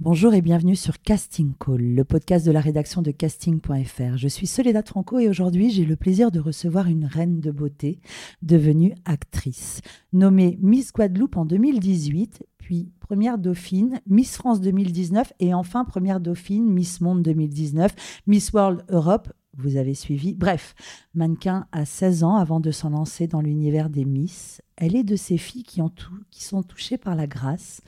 [0.00, 4.16] Bonjour et bienvenue sur Casting Call, le podcast de la rédaction de casting.fr.
[4.16, 7.98] Je suis Soledad Franco et aujourd'hui j'ai le plaisir de recevoir une reine de beauté
[8.40, 9.80] devenue actrice.
[10.12, 16.72] Nommée Miss Guadeloupe en 2018, puis première dauphine, Miss France 2019 et enfin première dauphine,
[16.72, 19.32] Miss Monde 2019, Miss World Europe.
[19.56, 20.36] Vous avez suivi.
[20.36, 20.76] Bref,
[21.14, 24.62] mannequin à 16 ans avant de s'en lancer dans l'univers des Miss.
[24.76, 27.82] Elle est de ces filles qui, ont tout, qui sont touchées par la grâce,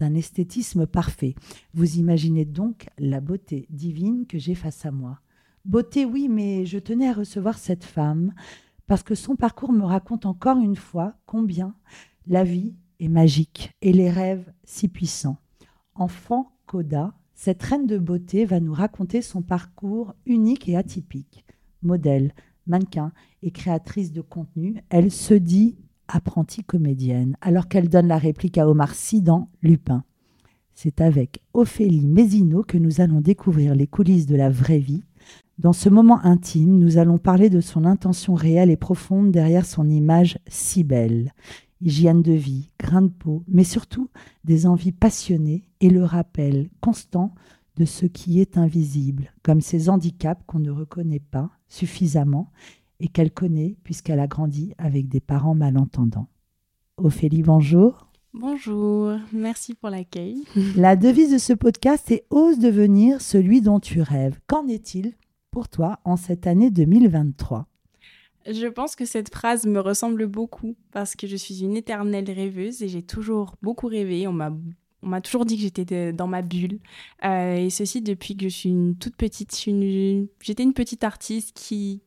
[0.00, 1.34] d'un esthétisme parfait.
[1.74, 5.20] Vous imaginez donc la beauté divine que j'ai face à moi.
[5.64, 8.32] Beauté, oui, mais je tenais à recevoir cette femme
[8.86, 11.74] parce que son parcours me raconte encore une fois combien
[12.26, 15.36] la vie est magique et les rêves si puissants.
[15.94, 21.44] Enfant Coda, cette reine de beauté va nous raconter son parcours unique et atypique.
[21.82, 22.34] Modèle,
[22.66, 25.76] mannequin et créatrice de contenu, elle se dit
[26.16, 30.04] apprentie comédienne, alors qu'elle donne la réplique à Omar Sy dans Lupin.
[30.74, 35.04] C'est avec Ophélie Mézineau que nous allons découvrir les coulisses de la vraie vie.
[35.58, 39.90] Dans ce moment intime, nous allons parler de son intention réelle et profonde derrière son
[39.90, 41.34] image si belle.
[41.82, 44.08] Hygiène de vie, grain de peau, mais surtout
[44.44, 47.34] des envies passionnées et le rappel constant
[47.76, 52.50] de ce qui est invisible, comme ces handicaps qu'on ne reconnaît pas suffisamment
[53.00, 56.28] et qu'elle connaît puisqu'elle a grandi avec des parents malentendants.
[56.96, 58.06] Ophélie, bonjour.
[58.32, 60.44] Bonjour, merci pour l'accueil.
[60.76, 64.38] La devise de ce podcast est Ose devenir celui dont tu rêves.
[64.46, 65.14] Qu'en est-il
[65.50, 67.66] pour toi en cette année 2023
[68.46, 72.82] Je pense que cette phrase me ressemble beaucoup parce que je suis une éternelle rêveuse
[72.82, 74.28] et j'ai toujours beaucoup rêvé.
[74.28, 74.52] On m'a
[75.02, 76.78] on m'a toujours dit que j'étais dans ma bulle.
[77.24, 79.56] Euh, et ceci depuis que je suis une toute petite.
[80.40, 82.02] J'étais une, petite artiste qui,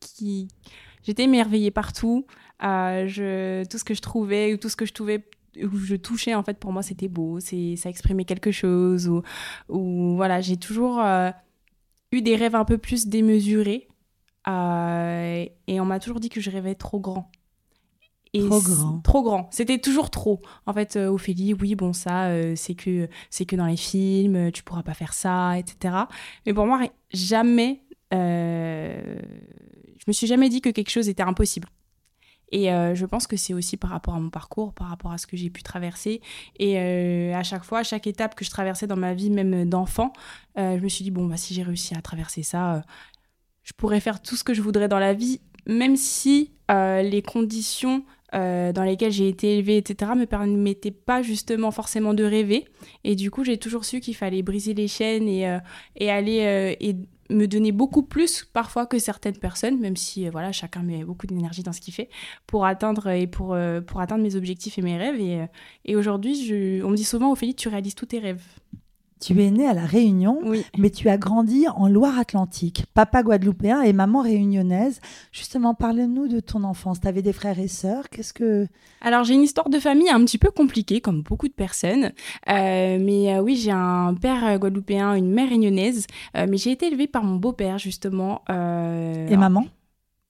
[1.02, 2.26] j'étais émerveillée partout.
[2.62, 5.24] Euh, tout ce que je trouvais, tout ce que je trouvais
[5.62, 9.08] où je touchais en fait pour moi c'était beau ça exprimait quelque chose
[9.68, 11.30] ou, voilà j'ai toujours euh,
[12.10, 13.86] eu des rêves un peu plus démesurés
[14.48, 17.30] et on m'a toujours dit que je rêvais trop grand
[18.34, 18.98] et trop grand.
[19.00, 19.48] Trop grand.
[19.50, 20.42] C'était toujours trop.
[20.66, 24.82] En fait, Ophélie, oui, bon, ça, c'est que c'est que dans les films, tu pourras
[24.82, 25.94] pas faire ça, etc.
[26.44, 26.80] Mais pour moi,
[27.12, 27.80] jamais
[30.04, 31.68] je me suis jamais dit que quelque chose était impossible.
[32.52, 35.18] Et euh, je pense que c'est aussi par rapport à mon parcours, par rapport à
[35.18, 36.20] ce que j'ai pu traverser.
[36.58, 39.68] Et euh, à chaque fois, à chaque étape que je traversais dans ma vie, même
[39.68, 40.12] d'enfant,
[40.58, 42.82] euh, je me suis dit, bon, bah, si j'ai réussi à traverser ça,
[43.62, 48.04] je pourrais faire tout ce que je voudrais dans la vie, même si les conditions
[48.34, 52.66] dans lesquelles j'ai été élevée, etc., me permettaient pas justement forcément de rêver.
[53.04, 55.58] Et du coup, j'ai toujours su qu'il fallait briser les chaînes et,
[55.96, 56.96] et aller et
[57.30, 61.26] me donner beaucoup plus parfois que certaines personnes, même si euh, voilà chacun met beaucoup
[61.26, 62.08] d'énergie dans ce qu'il fait
[62.46, 65.20] pour atteindre et pour, euh, pour atteindre mes objectifs et mes rêves.
[65.20, 65.46] Et, euh,
[65.84, 68.44] et aujourd'hui, on me dit souvent, Ophélie, tu réalises tous tes rêves.
[69.24, 70.42] Tu es née à La Réunion,
[70.76, 72.84] mais tu as grandi en Loire-Atlantique.
[72.92, 75.00] Papa guadeloupéen et maman réunionnaise.
[75.32, 77.00] Justement, parle-nous de ton enfance.
[77.00, 78.10] Tu avais des frères et sœurs.
[78.10, 78.66] Qu'est-ce que...
[79.00, 82.12] Alors, j'ai une histoire de famille un petit peu compliquée, comme beaucoup de personnes.
[82.50, 86.06] Euh, mais euh, oui, j'ai un père euh, guadeloupéen, une mère réunionnaise.
[86.34, 88.42] mais j'ai été élevée par mon beau-père, justement.
[88.50, 89.64] et maman?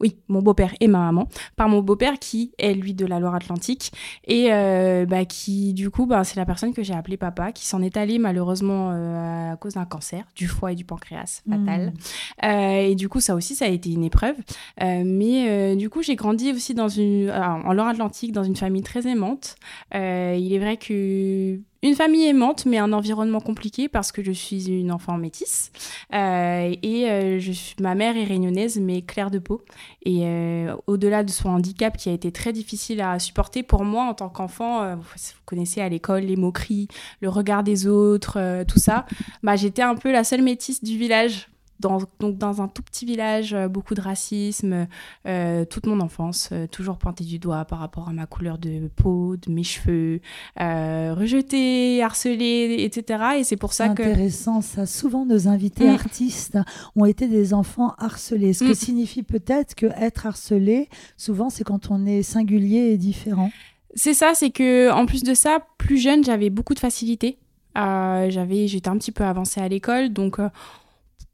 [0.05, 3.91] Oui, mon beau-père et ma maman, par mon beau-père qui est lui de la Loire-Atlantique
[4.27, 7.65] et euh, bah, qui du coup bah, c'est la personne que j'ai appelée papa, qui
[7.67, 11.87] s'en est allé malheureusement euh, à cause d'un cancer du foie et du pancréas fatal.
[11.87, 12.45] Mmh.
[12.45, 14.37] Euh, et du coup ça aussi ça a été une épreuve.
[14.79, 19.57] mais du coup j'ai grandi aussi dans une en Loire-Atlantique dans une famille très aimante.
[19.95, 24.71] il est vrai que une famille aimante, mais un environnement compliqué parce que je suis
[24.71, 25.71] une enfant métisse.
[26.15, 27.41] Euh, et euh,
[27.79, 29.63] ma mère est réunionnaise, mais claire de peau.
[30.03, 34.05] Et euh, au-delà de son handicap qui a été très difficile à supporter pour moi
[34.05, 35.05] en tant qu'enfant, vous,
[35.45, 36.89] connaissez à l'école les moqueries,
[37.21, 39.05] le regard des autres, tout ça,
[39.43, 41.49] bah, j'étais un peu la seule métisse du village
[41.81, 44.87] dans, donc dans un tout petit village, euh, beaucoup de racisme,
[45.27, 48.89] euh, toute mon enfance, euh, toujours pointée du doigt par rapport à ma couleur de
[48.95, 50.21] peau, de mes cheveux,
[50.57, 53.25] rejetée, harcelée, etc.
[53.39, 54.03] Et c'est pour ça que...
[54.03, 54.87] Intéressant, ça.
[54.87, 55.95] Souvent, nos invités mm.
[55.95, 56.59] artistes
[56.97, 58.53] ont été des enfants harcelés.
[58.53, 58.75] Ce que mm.
[58.75, 63.51] signifie peut-être que être harcelé, souvent, c'est quand on est singulier et différent.
[63.95, 67.39] C'est ça, c'est que en plus de ça, plus jeune, j'avais beaucoup de facilité.
[67.75, 70.39] j'avais, j'étais un petit peu avancée à l'école, donc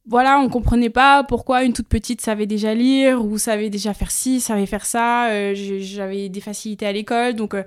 [0.06, 4.10] voilà, on comprenait pas pourquoi une toute petite savait déjà lire ou savait déjà faire
[4.10, 5.30] ci, savait faire ça.
[5.30, 7.62] Euh, j'avais des facilités à l'école, donc euh,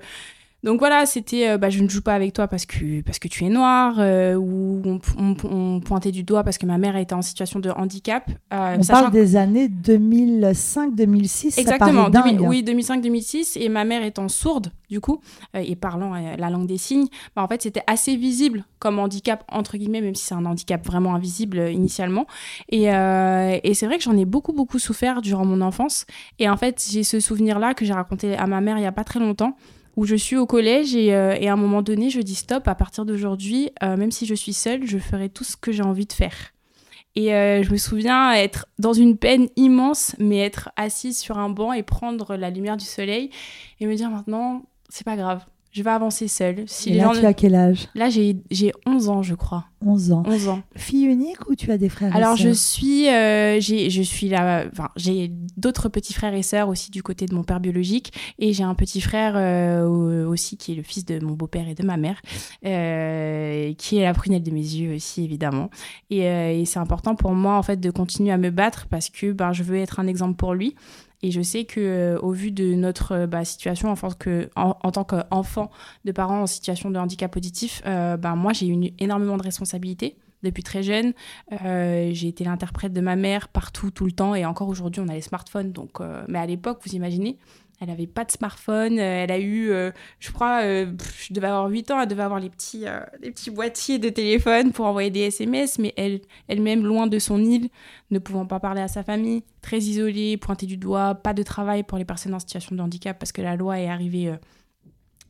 [0.64, 3.28] donc voilà, c'était euh, bah, je ne joue pas avec toi parce que, parce que
[3.28, 4.80] tu es noir, euh, ou
[5.18, 8.30] on, pointait du doigt parce que ma mère était en situation de handicap.
[8.52, 11.60] Euh, on parle des années 2005-2006.
[11.60, 12.40] Exactement, ça dingue.
[12.40, 13.58] oui, 2005-2006.
[13.60, 15.20] Et ma mère étant sourde, du coup,
[15.52, 19.76] et parlant la langue des signes, bah, en fait, c'était assez visible comme handicap, entre
[19.76, 22.26] guillemets, même si c'est un handicap vraiment invisible initialement.
[22.70, 26.06] Et, et c'est vrai que j'en ai beaucoup, beaucoup souffert durant mon enfance.
[26.38, 28.92] Et en fait, j'ai ce souvenir-là que j'ai raconté à ma mère il n'y a
[28.92, 29.58] pas très longtemps
[29.96, 32.74] où je suis au collège euh, et, à un moment donné, je dis stop, à
[32.74, 36.06] partir d'aujourd'hui, euh, même si je suis seule, je ferai tout ce que j'ai envie
[36.06, 36.34] de faire.
[37.16, 41.48] Et euh, je me souviens être dans une peine immense, mais être assise sur un
[41.48, 43.30] banc et prendre la lumière du soleil
[43.78, 45.44] et me dire maintenant, c'est pas grave,
[45.74, 46.62] je vais avancer seule.
[46.68, 49.64] Si et là, tu as quel âge Là, j'ai 11 ans, je crois.
[49.84, 50.22] 11 ans.
[50.24, 50.62] 11 ans.
[50.76, 54.28] Fille unique ou tu as des frères Alors, et je suis, euh, j'ai, je suis
[54.28, 58.12] là, enfin, j'ai d'autres petits frères et sœurs aussi du côté de mon père biologique.
[58.38, 61.74] Et j'ai un petit frère euh, aussi qui est le fils de mon beau-père et
[61.74, 62.22] de ma mère,
[62.64, 65.70] euh, qui est la prunelle de mes yeux aussi, évidemment.
[66.08, 69.32] Et, et c'est important pour moi, en fait, de continuer à me battre parce que
[69.32, 70.76] ben, je veux être un exemple pour lui.
[71.24, 74.50] Et je sais que euh, au vu de notre euh, bah, situation en, que,
[74.90, 75.70] tant qu'enfant
[76.04, 80.18] de parents en situation de handicap auditif, euh, bah, moi j'ai eu énormément de responsabilités
[80.42, 81.14] depuis très jeune.
[81.50, 85.14] j'ai été l'interprète de ma mère partout, tout le temps, et encore aujourd'hui on a
[85.14, 85.72] les smartphones.
[85.72, 87.38] Donc, mais à l'époque, vous imaginez,
[87.80, 88.98] elle n'avait pas de smartphone.
[88.98, 89.90] Euh, elle a eu, euh,
[90.20, 92.84] je crois, euh, je devais avoir 8 ans, elle devait avoir les petits,
[93.20, 97.42] les petits boîtiers de téléphone pour envoyer des SMS, mais elle, elle-même, loin de son
[97.42, 97.68] île,
[98.10, 101.82] ne pouvant pas parler à sa famille, très isolée, pointée du doigt, pas de travail
[101.82, 104.32] pour les personnes en situation de handicap parce que la loi est arrivée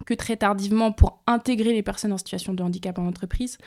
[0.06, 3.58] que très tardivement pour intégrer les personnes en situation de handicap en entreprise.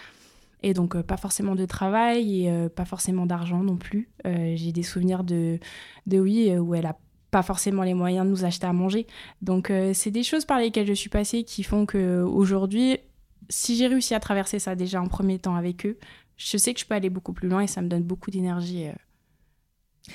[0.63, 4.09] Et donc, pas forcément de travail et pas forcément d'argent non plus.
[4.25, 5.59] J'ai des souvenirs de,
[6.07, 6.97] de oui, où elle a
[7.37, 9.05] pas forcément les moyens de nous acheter à manger.
[9.43, 12.97] Donc euh, c'est des choses par lesquelles je suis passée qui font que aujourd'hui,
[13.47, 15.99] si j'ai réussi à traverser ça déjà en premier temps avec eux,
[16.35, 18.87] je sais que je peux aller beaucoup plus loin et ça me donne beaucoup d'énergie
[18.87, 18.93] euh,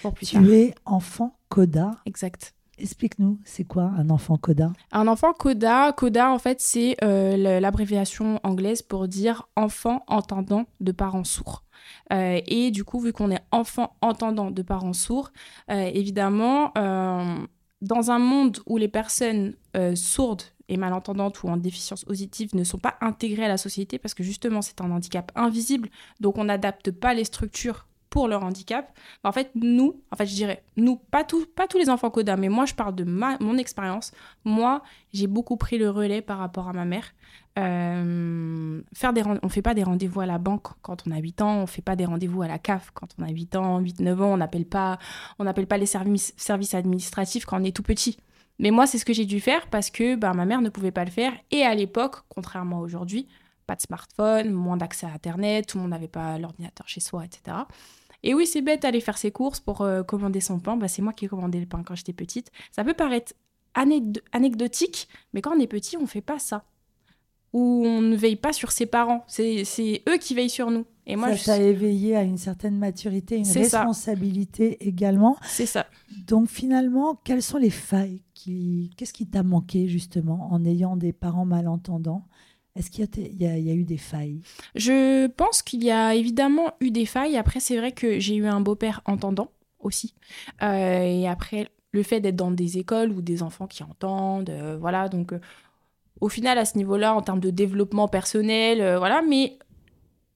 [0.03, 1.93] pour plus tu es enfant Coda.
[2.07, 2.55] Exact.
[2.79, 4.73] Explique-nous, c'est quoi un enfant Coda?
[4.93, 10.91] Un enfant Coda, Coda en fait c'est euh, l'abréviation anglaise pour dire enfant entendant de
[10.91, 11.65] parents sourds.
[12.13, 15.33] Euh, et du coup, vu qu'on est enfant entendant de parents sourds,
[15.71, 19.55] euh, évidemment, dans un monde où les personnes
[19.95, 24.15] sourdes et malentendantes ou en déficience auditive ne sont pas intégrées à la société parce
[24.15, 25.91] que justement c'est un handicap invisible,
[26.21, 28.93] donc on n'adapte pas les structures pour leur handicap.
[29.25, 32.37] En fait, nous, en fait, je dirais, nous, pas, tout, pas tous les enfants CODA,
[32.37, 34.12] mais moi, je parle de ma, mon expérience.
[34.44, 34.82] Moi,
[35.14, 37.14] j'ai beaucoup pris le relais par rapport à ma mère.
[37.59, 41.43] Euh, faire des on fait pas des rendez-vous à la banque quand on a 8
[41.43, 44.00] ans, on fait pas des rendez-vous à la CAF quand on a 8 ans, 8
[44.00, 44.99] 9 ans, on n'appelle pas
[45.69, 48.19] pas les services services administratifs quand on est tout petit.
[48.59, 50.93] Mais moi, c'est ce que j'ai dû faire parce que bah, ma mère ne pouvait
[50.93, 53.26] pas le faire et à l'époque, contrairement à aujourd'hui,
[53.67, 57.25] pas de smartphone, moins d'accès à internet, tout le monde n'avait pas l'ordinateur chez soi,
[57.25, 57.56] etc.
[58.23, 60.77] Et oui, c'est bête d'aller faire ses courses pour euh, commander son pain.
[60.77, 62.51] Bah, c'est moi qui ai commandé le pain quand j'étais petite.
[62.71, 63.35] Ça peut paraître
[64.33, 66.65] anecdotique, mais quand on est petit, on fait pas ça.
[67.53, 69.25] Ou on ne veille pas sur ses parents.
[69.27, 70.87] C'est eux qui veillent sur nous.
[71.07, 75.37] Et moi, ça t'a éveillé à une certaine maturité, une responsabilité également.
[75.43, 75.87] C'est ça.
[76.26, 78.91] Donc finalement, quelles sont les failles qui...
[78.97, 82.25] Qu'est-ce qui t'a manqué justement en ayant des parents malentendants?
[82.75, 83.07] Est-ce qu'il
[83.38, 84.41] y, a eu des failles?
[84.75, 87.37] Je pense qu'il y a évidemment eu des failles.
[87.37, 90.14] Après, c'est vrai que j'ai eu un beau-père entendant aussi.
[90.62, 94.79] Euh, et après, le fait d'être dans des écoles ou des enfants qui entendent, euh,
[94.81, 95.11] voilà.
[95.11, 95.41] Donc, euh,
[96.23, 99.21] au final, à ce niveau-là, en termes de développement personnel, voilà.
[99.21, 99.59] Mais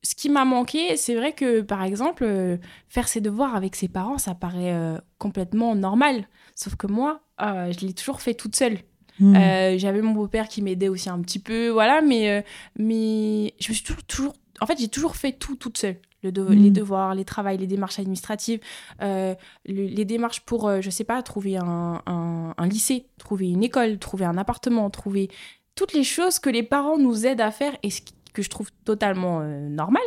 [0.02, 4.18] ce qui m'a manqué, c'est vrai que, par exemple, faire ses devoirs avec ses parents,
[4.18, 6.28] ça paraît complètement normal.
[6.54, 8.78] Sauf que moi, je l'ai toujours fait toute seule.
[9.18, 9.34] Hmm.
[9.36, 12.42] Euh, j'avais mon beau-père qui m'aidait aussi un petit peu, voilà, mais, euh,
[12.78, 15.96] mais je me suis toujours, toujours en fait, j'ai toujours fait tout toute seule.
[16.22, 16.72] Le Les hmm.
[16.72, 18.58] devoirs, les travails, les démarches administratives,
[19.00, 19.34] euh,
[19.66, 24.24] les démarches pour, je sais pas, trouver un, un, un, lycée, trouver une école, trouver
[24.24, 25.28] un appartement, trouver
[25.76, 28.00] toutes les choses que les parents nous aident à faire et ce
[28.32, 30.02] que je trouve totalement normal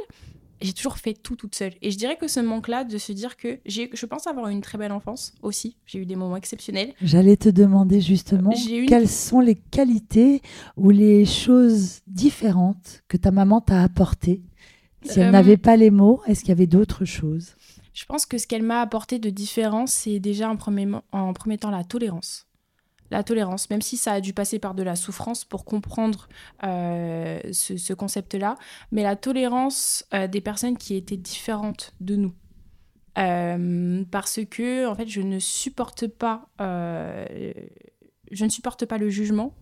[0.62, 1.74] j'ai toujours fait tout toute seule.
[1.82, 4.62] Et je dirais que ce manque-là, de se dire que j'ai, je pense avoir une
[4.62, 5.78] très belle enfance aussi.
[5.86, 6.94] J'ai eu des moments exceptionnels.
[7.02, 8.52] J'allais te demander justement
[8.88, 10.42] quelles sont les qualités
[10.78, 14.42] ou les choses différentes que ta maman t'a apportées.
[15.04, 17.56] Si elle euh, n'avait pas les mots, est-ce qu'il y avait d'autres choses?
[17.94, 21.58] Je pense que ce qu'elle m'a apporté de différent, c'est déjà en premier, en premier
[21.58, 22.49] temps la tolérance
[23.12, 26.28] la tolérance, même si ça a dû passer par de la souffrance pour comprendre
[26.64, 28.56] euh, ce, concept-là,
[28.92, 32.34] mais la tolérance euh, des personnes qui étaient différentes de nous.
[33.16, 39.54] parce que en fait, je ne supporte pas, je ne supporte pas le jugement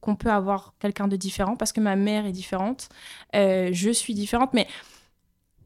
[0.00, 2.88] qu'on peut avoir quelqu'un de différent parce que ma mère est différente,
[3.34, 4.66] je suis différente, mais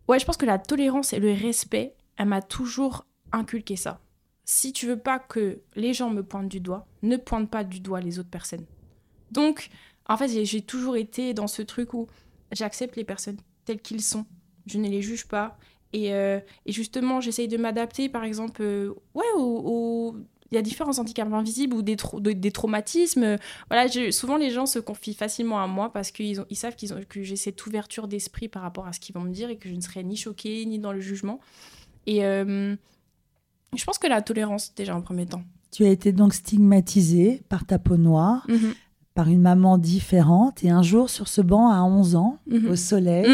[0.08, 4.00] ouais, je pense que la tolérance et le respect, elle m'a toujours inculqué ça.
[4.48, 7.80] Si tu veux pas que les gens me pointent du doigt, ne pointe pas du
[7.80, 8.64] doigt les autres personnes.
[9.32, 9.70] Donc,
[10.08, 12.06] en fait, j'ai toujours été dans ce truc où
[12.52, 14.24] j'accepte les personnes telles qu'ils sont.
[14.66, 15.58] Je ne les juge pas.
[15.92, 19.24] Et, euh, justement, j'essaye de m'adapter, par exemple, euh, ouais,
[20.52, 21.96] il y a différents handicaps invisibles ou des,
[22.52, 23.38] traumatismes.
[23.68, 27.00] Voilà, souvent les gens se confient facilement à moi parce qu'ils ils savent qu'ils ont,
[27.08, 29.68] que j'ai cette ouverture d'esprit par rapport à ce qu'ils vont me dire et que
[29.68, 31.40] je ne serai ni choquée ni dans le jugement.
[32.06, 32.76] Et euh,
[33.74, 35.42] je pense que la tolérance, déjà en premier temps.
[35.70, 38.46] Tu as été donc stigmatisée par ta peau noire.
[38.48, 38.74] Mhm
[39.16, 40.62] par une maman différente.
[40.62, 42.70] Et un jour, sur ce banc, à 11 ans, mhm.
[42.70, 43.24] au soleil,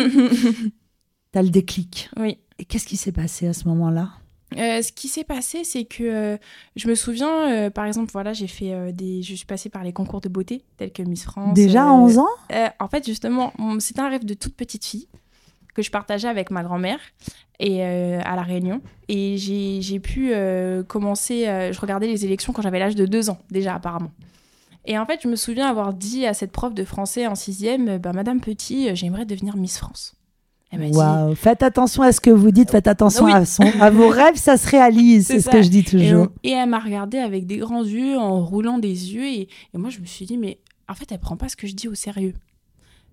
[1.32, 2.08] tu as le déclic.
[2.16, 2.38] Oui.
[2.58, 4.12] Et qu'est-ce qui s'est passé à ce moment-là?
[4.56, 6.36] Euh, ce qui s'est passé, c'est que euh,
[6.76, 9.92] je me souviens, euh, par exemple, voilà, j'ai fait des, je suis passée par les
[9.92, 11.54] concours de beauté tels que Miss France.
[11.54, 12.28] Déjà à 11 ans?
[12.78, 15.08] En fait, justement, c'était un rêve de toute petite fille
[15.74, 17.00] que je partageais avec ma grand-mère
[17.62, 18.82] et à la Réunion.
[19.08, 20.32] Et j'ai pu
[20.88, 24.10] commencer, je regardais les élections quand j'avais l'âge de 2 ans déjà apparemment.
[24.84, 27.98] Et en fait, je me souviens avoir dit à cette prof de français en sixième,
[27.98, 30.14] bah, Madame Petit, euh, j'aimerais devenir Miss France.
[30.72, 34.36] Waouh, faites attention à ce que vous dites, faites attention à, son, à vos rêves,
[34.36, 36.28] ça se réalise, c'est ce que je dis toujours.
[36.44, 39.40] Et, elle m'a regardé avec des grands yeux, en roulant des yeux, et,
[39.74, 41.74] et, moi je me suis dit, mais en fait, elle prend pas ce que je
[41.74, 42.32] dis au sérieux.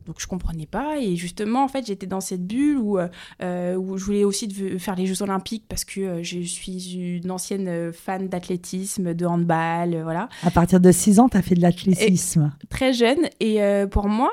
[0.10, 3.08] Donc je comprenais pas et justement en fait j'étais dans cette bulle où, euh,
[3.44, 4.50] euh, où je voulais aussi
[4.80, 10.02] faire les Jeux Olympiques parce que euh, je suis une ancienne fan d'athlétisme, de handball,
[10.02, 10.28] voilà.
[10.42, 12.52] À partir de 6 ans, tu as fait de l'athlétisme.
[12.70, 13.60] Très jeune et
[13.92, 14.32] pour moi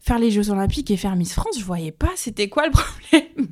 [0.00, 2.70] faire les Jeux Olympiques et faire Miss France, je voyais pas c'était quoi le
[3.10, 3.48] problème.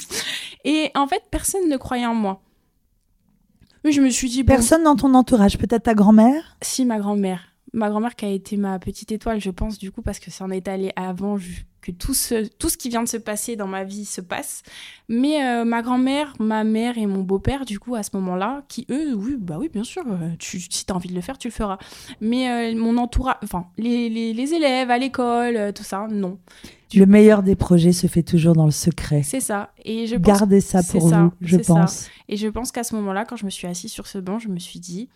[0.64, 2.40] Et en fait personne ne croyait en moi.
[3.82, 6.56] Mais je me suis dit personne dans ton entourage, peut-être ta grand-mère?
[6.62, 10.02] Si ma grand-mère ma grand-mère qui a été ma petite étoile, je pense, du coup,
[10.02, 11.36] parce que ça en est allé avant
[11.80, 14.62] que tout ce, tout ce qui vient de se passer dans ma vie se passe.
[15.08, 18.86] Mais euh, ma grand-mère, ma mère et mon beau-père, du coup, à ce moment-là, qui
[18.90, 21.38] eux, oui, bah oui, bien sûr, euh, tu, si tu as envie de le faire,
[21.38, 21.78] tu le feras.
[22.20, 26.38] Mais euh, mon entourage, enfin, les, les, élèves à l'école, tout ça, non.
[26.94, 29.22] Le meilleur des projets se fait toujours dans le secret.
[29.22, 29.72] C'est ça.
[29.84, 32.08] Et je Gardez ça pour vous, je pense.
[32.28, 34.48] Et je pense qu'à ce moment-là, quand je me suis assise sur ce banc, je
[34.48, 35.10] me suis dit,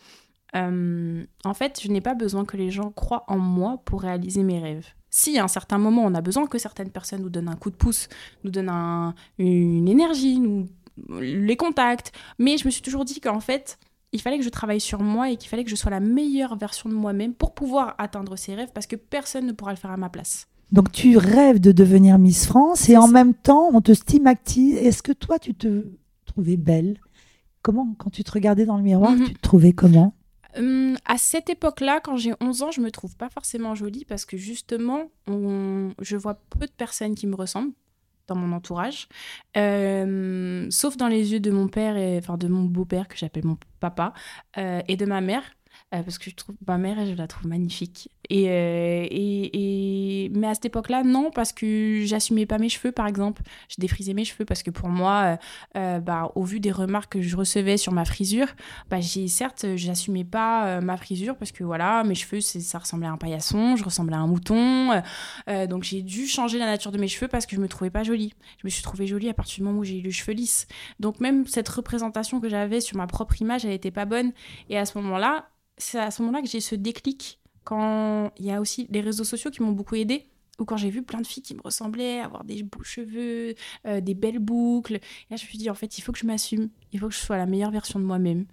[0.55, 4.43] euh, en fait, je n'ai pas besoin que les gens croient en moi pour réaliser
[4.43, 4.87] mes rêves.
[5.11, 7.71] Si à un certain moment, on a besoin que certaines personnes nous donnent un coup
[7.71, 8.09] de pouce,
[8.45, 10.69] nous donnent une énergie, nous,
[11.21, 13.79] les contacts, mais je me suis toujours dit qu'en fait,
[14.13, 16.57] il fallait que je travaille sur moi et qu'il fallait que je sois la meilleure
[16.57, 19.91] version de moi-même pour pouvoir atteindre ces rêves parce que personne ne pourra le faire
[19.91, 20.49] à ma place.
[20.71, 24.77] Donc tu rêves de devenir Miss France et en même temps on te stigmatise.
[24.77, 25.87] Est-ce que toi tu te
[26.25, 26.99] trouvais belle?
[27.63, 29.27] Comment quand tu te regardais dans le miroir, mhm.
[29.27, 30.15] tu te trouvais comment?
[30.57, 34.25] Hum, à cette époque-là, quand j'ai 11 ans, je me trouve pas forcément jolie parce
[34.25, 37.73] que justement, je vois peu de personnes qui me ressemblent
[38.29, 39.09] dans mon entourage,
[39.57, 43.45] euh, sauf dans les yeux de mon père et enfin de mon beau-père que j'appelle
[43.45, 44.13] mon papa
[44.59, 45.43] euh, et de ma mère
[45.95, 48.11] euh, parce que je trouve ma mère, je la trouve magnifique.
[48.31, 52.93] Et, euh, et, et, mais à cette époque-là, non, parce que j'assumais pas mes cheveux,
[52.93, 53.43] par exemple.
[53.69, 55.39] Je défrisais mes cheveux parce que pour moi,
[55.77, 58.47] euh, bah, au vu des remarques que je recevais sur ma frisure,
[58.89, 63.13] bah, j'ai certes, j'assumais pas ma frisure parce que voilà, mes cheveux, ça ressemblait à
[63.13, 65.03] un paillasson, je ressemblais à un mouton.
[65.69, 68.03] donc j'ai dû changer la nature de mes cheveux parce que je me trouvais pas
[68.03, 68.33] jolie.
[68.59, 70.67] Je me suis trouvée jolie à partir du moment où j'ai eu les cheveux lisses.
[71.01, 74.33] Donc même cette représentation que j'avais sur ma propre image, elle était pas bonne.
[74.71, 77.41] Et à ce moment-là, c'est à ce moment-là que j'ai ce déclic.
[77.65, 80.27] Quand il y a aussi les réseaux sociaux qui m'ont beaucoup aidé,
[80.59, 83.55] ou quand j'ai vu plein de filles qui me ressemblaient, avoir des beaux cheveux,
[83.87, 84.97] euh, des belles boucles.
[84.97, 85.01] Et
[85.31, 87.15] là, je me suis dit, en fait, il faut que je m'assume, il faut que
[87.15, 88.47] je sois la meilleure version de moi-même.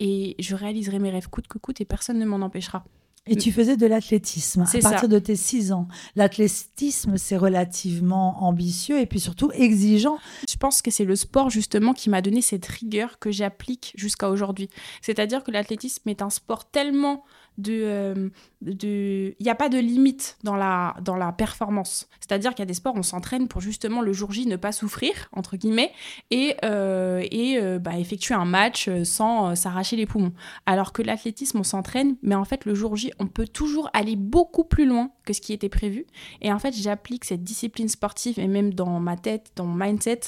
[0.00, 2.84] Et je réaliserai mes rêves coûte que coûte et personne ne m'en empêchera.
[3.26, 5.88] Et tu faisais de l'athlétisme à partir de tes 6 ans.
[6.14, 10.18] L'athlétisme, c'est relativement ambitieux et puis surtout exigeant.
[10.46, 14.28] Je pense que c'est le sport justement qui m'a donné cette rigueur que j'applique jusqu'à
[14.28, 14.68] aujourd'hui.
[15.00, 17.24] C'est-à-dire que l'athlétisme est un sport tellement
[17.68, 18.28] Euh.
[18.66, 22.08] Il n'y a pas de limite dans la, dans la performance.
[22.20, 24.72] C'est-à-dire qu'il y a des sports, on s'entraîne pour justement le jour J ne pas
[24.72, 25.92] souffrir, entre guillemets,
[26.30, 30.32] et, euh, et euh, bah, effectuer un match sans s'arracher les poumons.
[30.64, 34.16] Alors que l'athlétisme, on s'entraîne, mais en fait, le jour J, on peut toujours aller
[34.16, 36.06] beaucoup plus loin que ce qui était prévu.
[36.40, 40.20] Et en fait, j'applique cette discipline sportive, et même dans ma tête, dans mon mindset,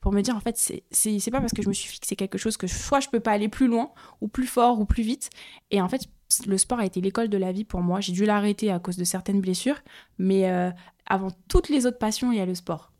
[0.00, 0.56] pour me dire en fait
[0.90, 3.32] c'est pas parce que je me suis fixé quelque chose que soit je peux pas
[3.32, 5.30] aller plus loin ou plus fort ou plus vite
[5.70, 6.08] et en fait
[6.46, 8.00] le sport a été l'école de la vie pour moi.
[8.00, 9.78] J'ai dû l'arrêter à cause de certaines blessures,
[10.18, 10.70] mais euh,
[11.06, 12.92] avant toutes les autres passions, il y a le sport.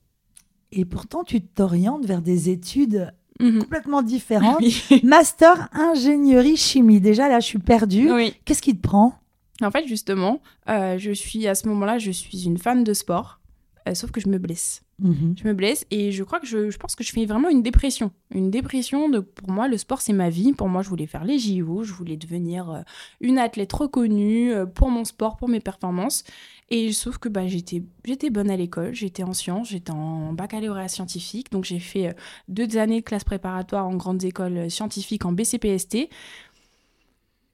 [0.72, 3.60] Et pourtant, tu t'orientes vers des études Mhm.
[3.60, 4.60] complètement différentes.
[4.60, 4.82] Oui.
[5.02, 7.00] Master ingénierie chimie.
[7.00, 8.12] Déjà, là, je suis perdue.
[8.12, 8.34] oui.
[8.44, 9.14] Qu'est-ce qui te prend?
[9.62, 13.39] En fait, justement, euh, je suis à ce moment-là, je suis une fan de sport,
[13.88, 14.82] euh, sauf que je me blesse.
[14.99, 15.34] Mhm.
[15.37, 17.62] Je me blesse et je crois que je, je pense que je fais vraiment une
[17.62, 18.10] dépression.
[18.34, 20.52] Une dépression de, pour moi, le sport, c'est ma vie.
[20.52, 22.80] Pour moi, je voulais faire les JO, je voulais devenir euh,
[23.20, 26.25] une athlète reconnue euh, pour mon sport, pour mes performances.
[26.68, 30.88] Et sauf que bah, j'étais, j'étais bonne à l'école, j'étais en sciences, j'étais en baccalauréat
[30.88, 31.50] scientifique.
[31.50, 32.14] Donc j'ai fait
[32.49, 36.08] deux années de classe préparatoire en grandes écoles scientifiques en BCPST.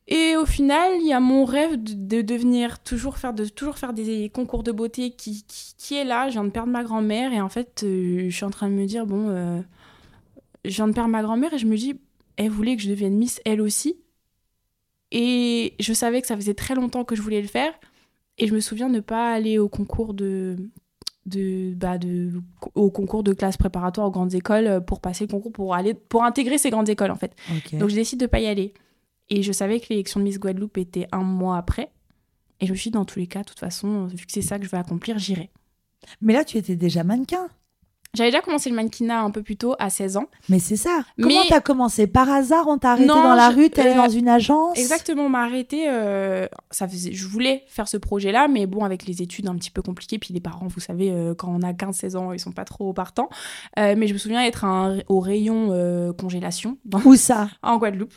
[0.08, 3.76] Et au final, il y a mon rêve de, de devenir toujours faire de toujours
[3.76, 6.28] faire des concours de beauté qui, qui, qui est là.
[6.28, 8.74] Je viens de perdre ma grand-mère et en fait, euh, je suis en train de
[8.74, 9.60] me dire bon, euh,
[10.64, 12.00] je viens de perdre ma grand-mère et je me dis,
[12.36, 13.96] elle voulait que je devienne Miss elle aussi.
[15.10, 17.72] Et je savais que ça faisait très longtemps que je voulais le faire.
[18.38, 20.56] Et je me souviens ne pas aller au concours de
[21.24, 22.30] de, bah de
[22.76, 26.22] au concours de classe préparatoire aux grandes écoles pour passer le concours pour aller pour
[26.22, 27.34] intégrer ces grandes écoles en fait.
[27.78, 28.72] Donc je décide de pas y aller.
[29.28, 31.90] Et je savais que l'élection de Miss Guadeloupe était un mois après.
[32.60, 34.42] Et je me suis dit, dans tous les cas, de toute façon, vu que c'est
[34.42, 35.50] ça que je vais accomplir, j'irai.
[36.20, 37.48] Mais là, tu étais déjà mannequin.
[38.16, 40.26] J'avais déjà commencé le mannequinat un peu plus tôt, à 16 ans.
[40.48, 41.00] Mais c'est ça.
[41.18, 42.06] Mais- Comment t'as commencé?
[42.06, 44.28] Par hasard, on t'a arrêté Non, dans la je- rue, t'es allé euh, dans une
[44.28, 44.78] agence?
[44.78, 45.84] Exactement, on m'a arrêté.
[45.88, 49.70] euh, ça faisait, je voulais faire ce projet-là, mais bon, avec les études un petit
[49.70, 52.52] peu compliquées, puis les parents, vous savez, euh, quand on a 15-16 ans, ils sont
[52.52, 53.28] pas trop partants.
[53.76, 55.68] Mais je me souviens être un- au rayon
[56.18, 57.48] congélation dans- Où ça?
[57.62, 58.14] En Guadeloupe.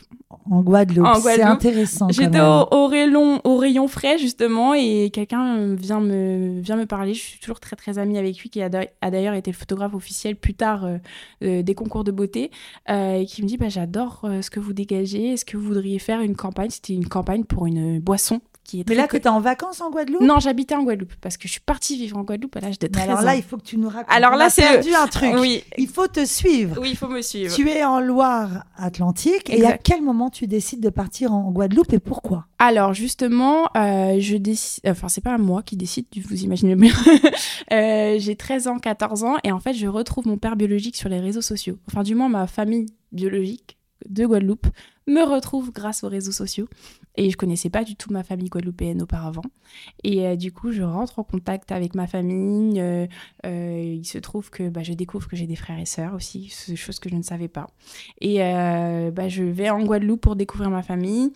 [0.50, 1.06] En Guadeloupe.
[1.22, 2.08] C'est intéressant.
[2.10, 7.14] J'étais au, au rayon, au rayon frais justement et quelqu'un vient me, vient me parler.
[7.14, 9.56] Je suis toujours très très amie avec lui qui a d'a- a d'ailleurs été le
[9.90, 10.98] photographe officiel plus tard euh,
[11.42, 12.50] euh, des concours de beauté
[12.88, 15.32] euh, qui me dit bah, j'adore ce que vous dégagez.
[15.32, 16.70] Est-ce que vous voudriez faire une campagne?
[16.70, 19.90] C'était une campagne pour une boisson qui est Mais là, co- t'étais en vacances en
[19.90, 20.22] Guadeloupe?
[20.22, 22.86] Non, j'habitais en Guadeloupe parce que je suis partie vivre en Guadeloupe à l'âge de
[22.86, 23.22] Mais 13 alors ans.
[23.22, 24.14] là, il faut que tu nous racontes.
[24.14, 25.30] Alors là, c'est perdu un truc.
[25.38, 26.78] Oui, Il faut te suivre.
[26.80, 27.54] oui, il faut me suivre.
[27.54, 31.98] Tu es en Loire-Atlantique et à quel moment tu décides de partir en Guadeloupe et
[31.98, 32.46] pourquoi?
[32.58, 36.92] Alors justement, euh, je décide, enfin c'est pas moi qui décide, vous imaginez bien.
[37.72, 41.08] Euh, j'ai 13 ans, 14 ans et en fait je retrouve mon père biologique sur
[41.08, 41.78] les réseaux sociaux.
[41.86, 44.66] Enfin du moins ma famille biologique de Guadeloupe
[45.06, 46.68] me retrouve grâce aux réseaux sociaux
[47.16, 49.42] et je connaissais pas du tout ma famille guadeloupéenne auparavant.
[50.04, 52.80] Et euh, du coup je rentre en contact avec ma famille.
[52.80, 53.06] euh,
[53.46, 56.48] euh, il se trouve que bah, je découvre que j'ai des frères et sœurs aussi,
[56.76, 57.66] chose que je ne savais pas.
[58.20, 61.32] Et bah, je vais en Guadeloupe pour découvrir ma famille.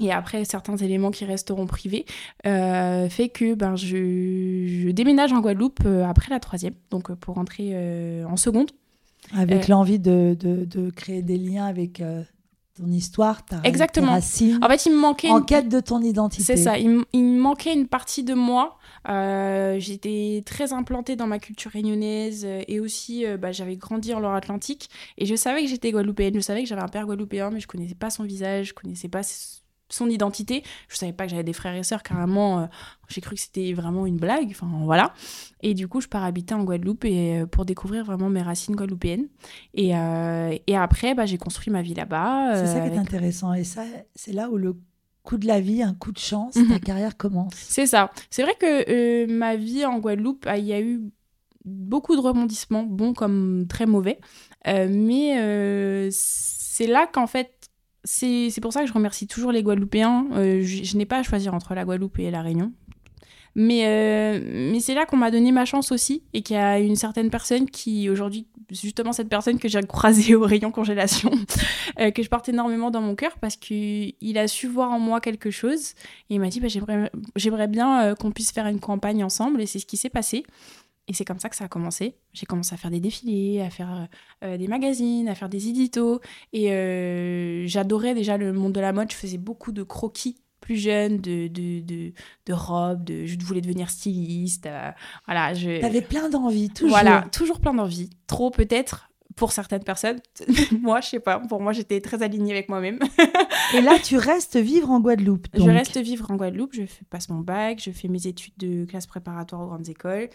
[0.00, 2.06] Et après, certains éléments qui resteront privés
[2.44, 8.36] fait que ben, je, déménage en Guadeloupe après la troisième, donc pour rentrer euh, en
[8.36, 8.70] seconde.
[9.36, 12.22] Avec Euh, l'envie de, de, de créer des liens avec euh,
[12.76, 14.12] ton histoire, ta, Exactement.
[14.12, 15.44] racines, En fait, il me manquait en une...
[15.44, 16.42] quête de ton identité.
[16.44, 18.78] C'est ça, il, me manquait une partie de moi.
[19.08, 24.90] Euh, J'étais très implantée dans ma culture réunionnaise et aussi bah, j'avais grandi en Loire-Atlantique
[25.18, 27.66] et je savais que j'étais guadeloupéenne, je savais que j'avais un père guadeloupéen mais je
[27.66, 29.22] connaissais pas son visage, je connaissais pas
[29.90, 32.66] son identité, je savais pas que j'avais des frères et sœurs carrément, euh,
[33.08, 35.14] j'ai cru que c'était vraiment une blague, enfin voilà.
[35.62, 38.76] Et du coup je pars habiter en Guadeloupe et, euh, pour découvrir vraiment mes racines
[38.76, 39.28] guadeloupéennes
[39.74, 42.52] et, euh, et après bah, j'ai construit ma vie là-bas.
[42.56, 43.54] C'est ça qui est avec- intéressant.
[43.54, 43.82] Et ça,
[44.14, 44.76] c'est là où le
[45.22, 46.68] coup de la vie, un coup de chance, Mhm.
[46.68, 47.54] ta carrière commence.
[47.54, 48.10] C'est ça.
[48.30, 51.00] C'est vrai que ma vie en Guadeloupe, ah, il y a eu
[51.64, 54.20] beaucoup de rebondissements, bons comme très mauvais.
[54.66, 57.50] Mais c'est là qu'en fait,
[58.10, 60.28] c'est pour ça que je remercie toujours les Guadeloupéens.
[60.32, 62.72] Euh, je n'ai pas à choisir entre la Guadeloupe et la Réunion.
[63.54, 66.78] Mais, euh, mais c'est là qu'on m'a donné ma chance aussi et qu'il y a
[66.78, 71.30] une certaine personne qui aujourd'hui, justement cette personne que j'ai croisée au rayon congélation,
[72.00, 75.20] euh, que je porte énormément dans mon cœur parce qu'il a su voir en moi
[75.20, 75.90] quelque chose
[76.30, 76.68] et il m'a dit bah,
[77.36, 80.44] j'aimerais bien qu'on puisse faire une campagne ensemble et c'est ce qui s'est passé.
[81.08, 82.16] Et c'est comme ça que ça a commencé.
[82.34, 84.08] J'ai commencé à faire des défilés, à faire
[84.44, 86.20] euh, des magazines, à faire des éditos.
[86.52, 89.10] Et euh, j'adorais déjà le monde de la mode.
[89.10, 92.12] Je faisais beaucoup de croquis plus jeune, de, de, de,
[92.46, 94.66] de robes, de, je voulais devenir styliste.
[94.66, 94.90] euh,
[95.26, 95.80] voilà, je...
[95.80, 96.90] T'avais plein d'envie, toujours.
[96.90, 98.10] Voilà, toujours plein d'envie.
[98.26, 100.18] Trop peut-être pour certaines personnes.
[100.82, 101.38] moi, je sais pas.
[101.38, 102.98] Pour moi, j'étais très alignée avec moi-même.
[103.74, 105.46] Et là, tu restes vivre en Guadeloupe.
[105.54, 109.06] Je reste vivre en Guadeloupe, je passe mon bac, je fais mes études de classe
[109.06, 110.28] préparatoire aux grandes écoles,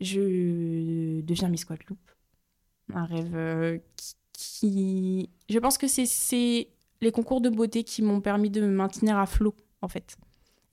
[0.00, 1.98] je deviens Miss Guadeloupe.
[2.94, 3.78] Un rêve euh,
[4.32, 6.68] qui, Je pense que c'est- c'est
[7.00, 10.16] les concours de beauté qui m'ont permis de me maintenir à flot, en fait.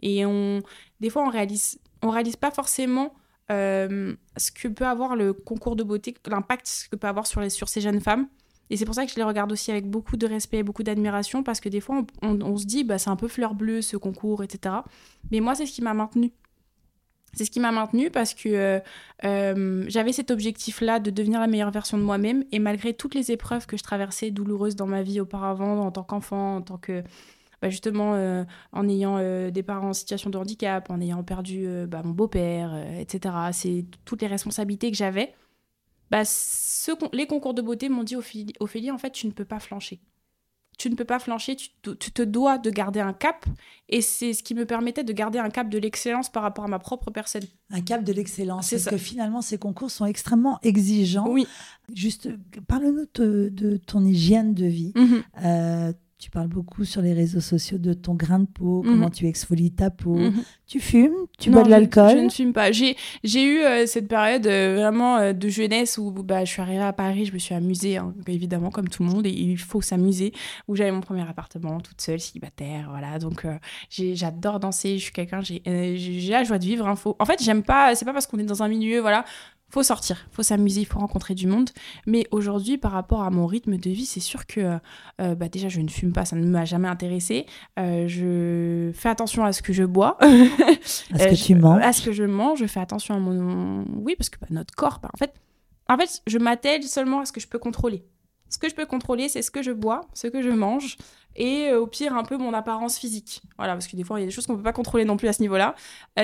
[0.02, 0.62] Et on...
[1.00, 3.14] des fois, on réalise, on réalise pas forcément
[3.52, 7.50] euh, ce que peut avoir le concours de beauté, l'impact que peut avoir sur, les,
[7.50, 8.28] sur ces jeunes femmes.
[8.70, 10.84] Et c'est pour ça que je les regarde aussi avec beaucoup de respect et beaucoup
[10.84, 13.56] d'admiration, parce que des fois, on, on- on se dit, bah, c'est un peu fleur
[13.56, 14.86] bleue ce concours, etc.
[15.32, 16.34] Mais moi, c'est ce qui m'a maintenue.
[17.36, 18.80] C'est ce qui m'a maintenue parce que euh,
[19.26, 22.46] euh, j'avais cet objectif-là de devenir la meilleure version de moi-même.
[22.52, 26.04] Et malgré toutes les épreuves que je traversais douloureuses dans ma vie auparavant, en tant
[26.04, 27.04] qu'enfant, en tant que.
[27.62, 29.20] Bah, justement, euh, en ayant
[29.50, 33.36] des parents en situation de handicap, en ayant perdu bah, mon beau-père, etc.
[33.52, 35.34] C'est toutes les responsabilités que j'avais.
[36.12, 36.24] Bah,
[37.14, 38.16] les concours de beauté m'ont dit
[38.60, 40.00] Ophélie, en fait, tu ne peux pas flancher
[40.78, 43.46] tu ne peux pas flancher, tu, te dois de garder un cap.
[43.88, 46.68] Et c'est ce qui me permettait de garder un cap de l'excellence par rapport à
[46.68, 47.44] ma propre personne.
[47.72, 48.70] Un cap de l'excellence.
[48.70, 51.28] Parce que finalement, ces concours sont extrêmement exigeants.
[51.30, 51.48] Oui.
[51.94, 52.30] Juste,
[52.68, 54.92] parle-nous de, ton hygiène de vie.
[54.96, 55.24] Mhm.
[55.44, 55.94] Euh,
[56.26, 58.90] tu parles beaucoup sur les réseaux sociaux de ton grain de peau, mhm.
[58.90, 60.16] comment tu exfolies ta peau.
[60.16, 60.44] Mhm.
[60.66, 62.72] Tu fumes Tu bois de l'alcool je, ne fume pas.
[62.72, 66.82] J'ai, eu euh, cette période euh, vraiment euh, de jeunesse où bah, je suis arrivée
[66.82, 69.82] à Paris, je me suis amusée, hein, évidemment, comme tout le monde, et il faut
[69.82, 70.34] s'amuser.
[70.68, 73.20] Où j'avais mon premier appartement, toute seule, célibataire, voilà.
[73.20, 73.46] Donc
[73.92, 75.62] j'adore danser, je suis quelqu'un, j'ai,
[76.28, 76.88] la joie de vivre.
[76.88, 79.26] Hein, En fait, j'aime pas, c'est pas parce qu'on est dans un milieu, voilà,
[79.70, 81.70] faut sortir, faut s'amuser, il faut rencontrer du monde.
[82.06, 84.78] Mais aujourd'hui, par rapport à mon rythme de vie, c'est sûr que
[85.22, 87.46] euh, bah déjà, je ne fume pas, ça ne m'a jamais intéressé.
[87.80, 90.18] Euh, je fais attention à ce que je bois.
[90.22, 90.26] à
[90.86, 91.84] ce que tu manges.
[91.84, 93.86] À ce que je mange, je fais attention à mon...
[93.98, 95.34] Oui, parce que bah, notre corps, bah, en, fait,
[95.90, 98.06] en fait, je m'attelle seulement à ce que je peux contrôler.
[98.50, 100.98] Ce que je peux contrôler, c'est ce que je bois, ce que je mange,
[101.36, 103.42] et euh, au pire, un peu mon apparence physique.
[103.58, 105.04] Voilà, parce que des fois, il y a des choses qu'on ne peut pas contrôler
[105.04, 105.76] non plus à ce niveau-là.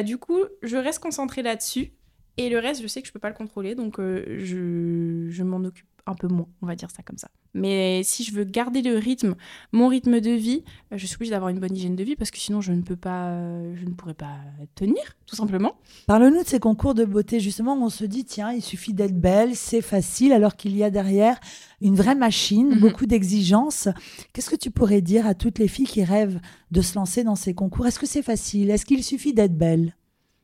[0.04, 1.92] du coup, je reste concentrée là-dessus.
[2.38, 5.44] Et le reste, je sais que je peux pas le contrôler, donc euh, je, je
[5.44, 7.30] m'en occupe un peu moins, on va dire ça comme ça.
[7.54, 9.36] Mais si je veux garder le rythme,
[9.72, 12.32] mon rythme de vie, euh, je suis obligée d'avoir une bonne hygiène de vie parce
[12.32, 14.38] que sinon je ne peux pas, euh, je ne pourrais pas
[14.76, 15.76] tenir, tout simplement.
[16.08, 19.20] Parle-nous de ces concours de beauté justement où on se dit tiens, il suffit d'être
[19.20, 21.40] belle, c'est facile, alors qu'il y a derrière
[21.82, 22.80] une vraie machine, mhm.
[22.80, 23.90] beaucoup d'exigences.
[24.34, 26.40] Qu'est-ce que tu pourrais dire à toutes les filles qui rêvent
[26.72, 27.86] de se lancer dans ces concours?
[27.88, 28.70] Est-ce que c'est facile?
[28.70, 29.96] Est-ce qu'il suffit d'être belle?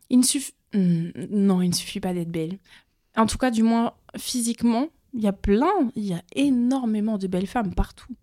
[0.10, 2.58] Il ne suffit Hmm, non, il ne suffit pas d'être belle.
[3.16, 7.28] En tout cas, du moins physiquement, il y a plein, il y a énormément de
[7.28, 8.16] belles femmes partout.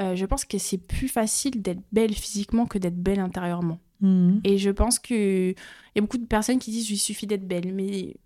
[0.00, 3.78] Euh, je pense que c'est plus facile d'être belle physiquement que d'être belle intérieurement.
[4.00, 4.40] Hmm.
[4.42, 5.54] Et je pense qu'il
[5.94, 7.72] y a beaucoup de personnes qui disent il suffit d'être belle.
[7.72, 8.16] Mais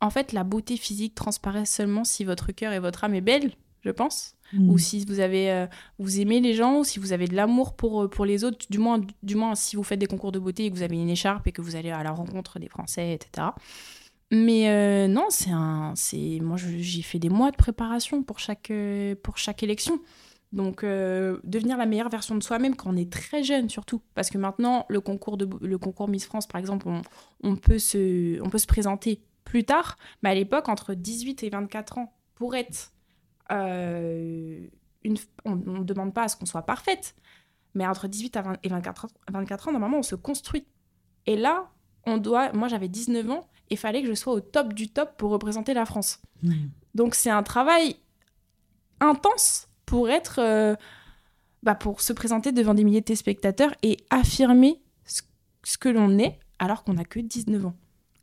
[0.00, 3.52] en fait, la beauté physique transparaît seulement si votre cœur et votre âme est belle,
[3.88, 4.34] je pense.
[4.54, 4.78] Ou mm.
[4.78, 5.66] si vous avez, euh,
[5.98, 8.66] vous aimez les gens, ou si vous avez de l'amour pour, euh, pour les autres,
[8.70, 10.96] du moins, du moins si vous faites des concours de beauté et que vous avez
[10.96, 13.48] une écharpe et que vous allez à la rencontre des Français, etc.
[14.30, 18.70] Mais euh, non, c'est un, c'est moi j'ai fait des mois de préparation pour chaque,
[19.22, 20.00] pour chaque élection.
[20.52, 24.38] Donc devenir la meilleure version de soi-même quand on est très jeune surtout, parce que
[24.38, 27.02] maintenant le concours de le concours Miss France par exemple, on,
[27.42, 31.50] on peut se, on peut se présenter plus tard, mais à l'époque entre 18 et
[31.50, 32.92] 24 ans pour être
[33.52, 34.66] euh,
[35.04, 37.14] une, on ne demande pas à ce qu'on soit parfaite,
[37.74, 40.66] mais entre 18 et 24 ans, 24 ans, normalement, on se construit.
[41.26, 41.70] Et là,
[42.06, 42.52] on doit.
[42.52, 45.30] Moi, j'avais 19 ans et il fallait que je sois au top du top pour
[45.30, 46.20] représenter la France.
[46.42, 46.52] Mmh.
[46.94, 47.96] Donc, c'est un travail
[49.00, 50.40] intense pour être.
[50.40, 50.74] Euh,
[51.64, 55.22] bah, pour se présenter devant des milliers de téléspectateurs et affirmer ce,
[55.64, 57.74] ce que l'on est alors qu'on n'a que 19 ans.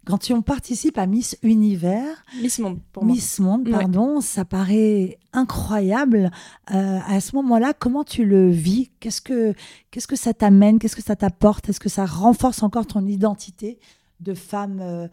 [0.06, 6.32] Quand tu participes à Miss Univers, Miss Monde, pour Miss Monde, pardon, ça paraît incroyable.
[6.74, 8.92] Euh, à ce moment-là, comment tu le vis?
[9.00, 9.54] Qu'est-ce que
[9.90, 10.78] qu'est-ce que ça t'amène?
[10.78, 11.70] Qu'est-ce que ça t'apporte?
[11.70, 13.80] Est-ce que ça renforce encore ton identité
[14.20, 15.08] de femme euh,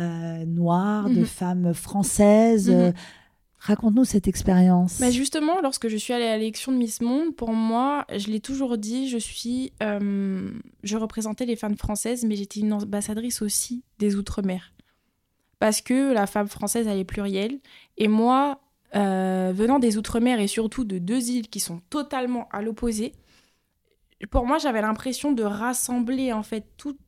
[0.00, 1.26] euh, noire, de mhm.
[1.26, 2.92] femme française mhm.
[3.64, 4.98] Raconte-nous cette expérience.
[4.98, 8.40] Bah justement, lorsque je suis allée à l'élection de Miss Monde, pour moi, je l'ai
[8.40, 10.50] toujours dit, je suis, euh,
[10.82, 14.72] je représentais les femmes françaises, mais j'étais une ambassadrice aussi des Outre-mer,
[15.60, 17.60] parce que la femme française elle est plurielle,
[17.98, 18.60] et moi,
[18.96, 23.12] euh, venant des Outre-mer et surtout de deux îles qui sont totalement à l'opposé,
[24.30, 27.00] pour moi, j'avais l'impression de rassembler en fait toutes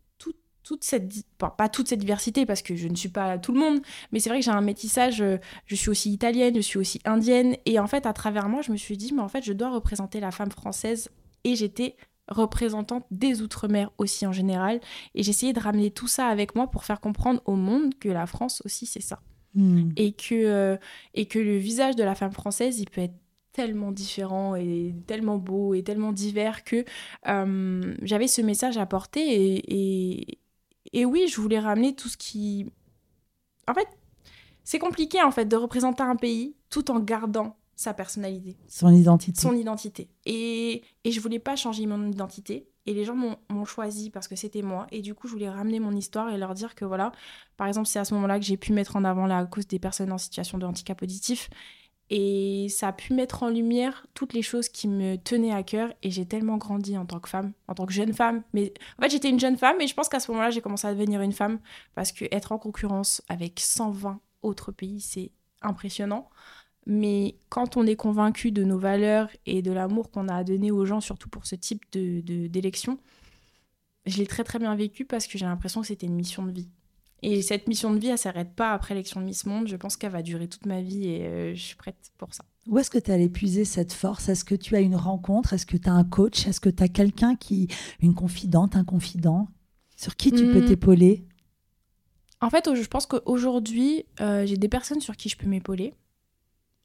[0.64, 3.80] toute cette pas toute cette diversité parce que je ne suis pas tout le monde
[4.10, 7.00] mais c'est vrai que j'ai un métissage euh, je suis aussi italienne je suis aussi
[7.04, 9.52] indienne et en fait à travers moi je me suis dit mais en fait je
[9.52, 11.10] dois représenter la femme française
[11.44, 11.96] et j'étais
[12.28, 14.80] représentante des outre-mer aussi en général
[15.14, 18.26] et j'essayais de ramener tout ça avec moi pour faire comprendre au monde que la
[18.26, 19.20] France aussi c'est ça
[19.54, 19.90] hmm.
[19.96, 20.76] et que euh,
[21.12, 23.14] et que le visage de la femme française il peut être
[23.52, 26.84] tellement différent et tellement beau et tellement divers que
[27.28, 30.38] euh, j'avais ce message à porter et, et
[30.92, 32.66] oui, je voulais ramener tout ce qui...
[33.66, 33.88] En fait,
[34.62, 38.56] c'est compliqué en fait de représenter un pays tout en gardant sa personnalité.
[38.68, 39.40] Son identité.
[39.40, 40.08] Son identité.
[40.26, 42.68] Et, et je voulais pas changer mon identité.
[42.86, 44.86] Et les gens m'ont choisi parce que c'était moi.
[44.92, 47.12] Et du coup, je voulais ramener mon histoire et leur dire que voilà,
[47.56, 49.78] par exemple, c'est à ce moment-là que j'ai pu mettre en avant la cause des
[49.78, 51.48] personnes en situation de handicap auditif.
[52.10, 55.92] Et ça a pu mettre en lumière toutes les choses qui me tenaient à cœur.
[56.02, 58.42] Et j'ai tellement grandi en tant que femme, en tant que jeune femme.
[58.52, 60.86] Mais en fait, j'étais une jeune femme et je pense qu'à ce moment-là, j'ai commencé
[60.86, 61.58] à devenir une femme.
[61.94, 65.30] Parce que être en concurrence avec 120 autres pays, c'est
[65.62, 66.28] impressionnant.
[66.86, 70.70] Mais quand on est convaincu de nos valeurs et de l'amour qu'on a à donner
[70.70, 72.98] aux gens, surtout pour ce type d'élection, de,
[74.06, 76.52] je l'ai très très bien vécu parce que j'ai l'impression que c'était une mission de
[76.52, 76.68] vie.
[77.26, 79.66] Et cette mission de vie, elle s'arrête pas après l'élection de Miss Monde.
[79.66, 82.44] Je pense qu'elle va durer toute ma vie et euh, je suis prête pour ça.
[82.68, 84.28] Où est-ce que tu as épuiser cette force?
[84.28, 85.54] Est-ce que tu as une rencontre?
[85.54, 86.46] Est-ce que tu as un coach?
[86.46, 87.68] Est-ce que tu as quelqu'un qui,
[88.00, 89.48] une confidente, un confident,
[89.96, 90.66] sur qui tu peux hmm.
[90.66, 91.26] t'épauler?
[92.42, 95.94] En fait, je pense qu'aujourd'hui, euh, j'ai des personnes sur qui je peux m'épauler.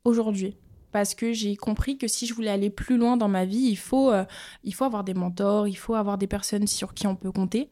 [0.05, 0.55] Aujourd'hui.
[0.93, 3.77] Parce que j'ai compris que si je voulais aller plus loin dans ma vie, il
[3.77, 4.23] faut, euh,
[4.63, 7.69] il faut avoir des mentors, il faut avoir des personnes sur qui on peut compter.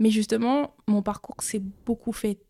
[0.00, 2.40] Mais justement, mon parcours s'est beaucoup fait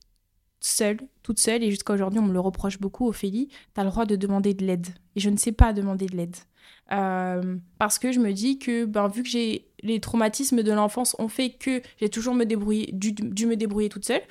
[0.60, 3.90] seule, toute seule, et jusqu'à aujourd'hui, on me le reproche beaucoup, Ophélie, tu as le
[3.90, 4.86] droit de demander de l'aide.
[5.16, 6.36] Et je ne sais pas demander de l'aide.
[6.92, 11.16] Euh, parce que je me dis que, ben, vu que j'ai les traumatismes de l'enfance
[11.18, 14.22] ont fait que j'ai toujours me débrouiller, dû me débrouiller toute seule,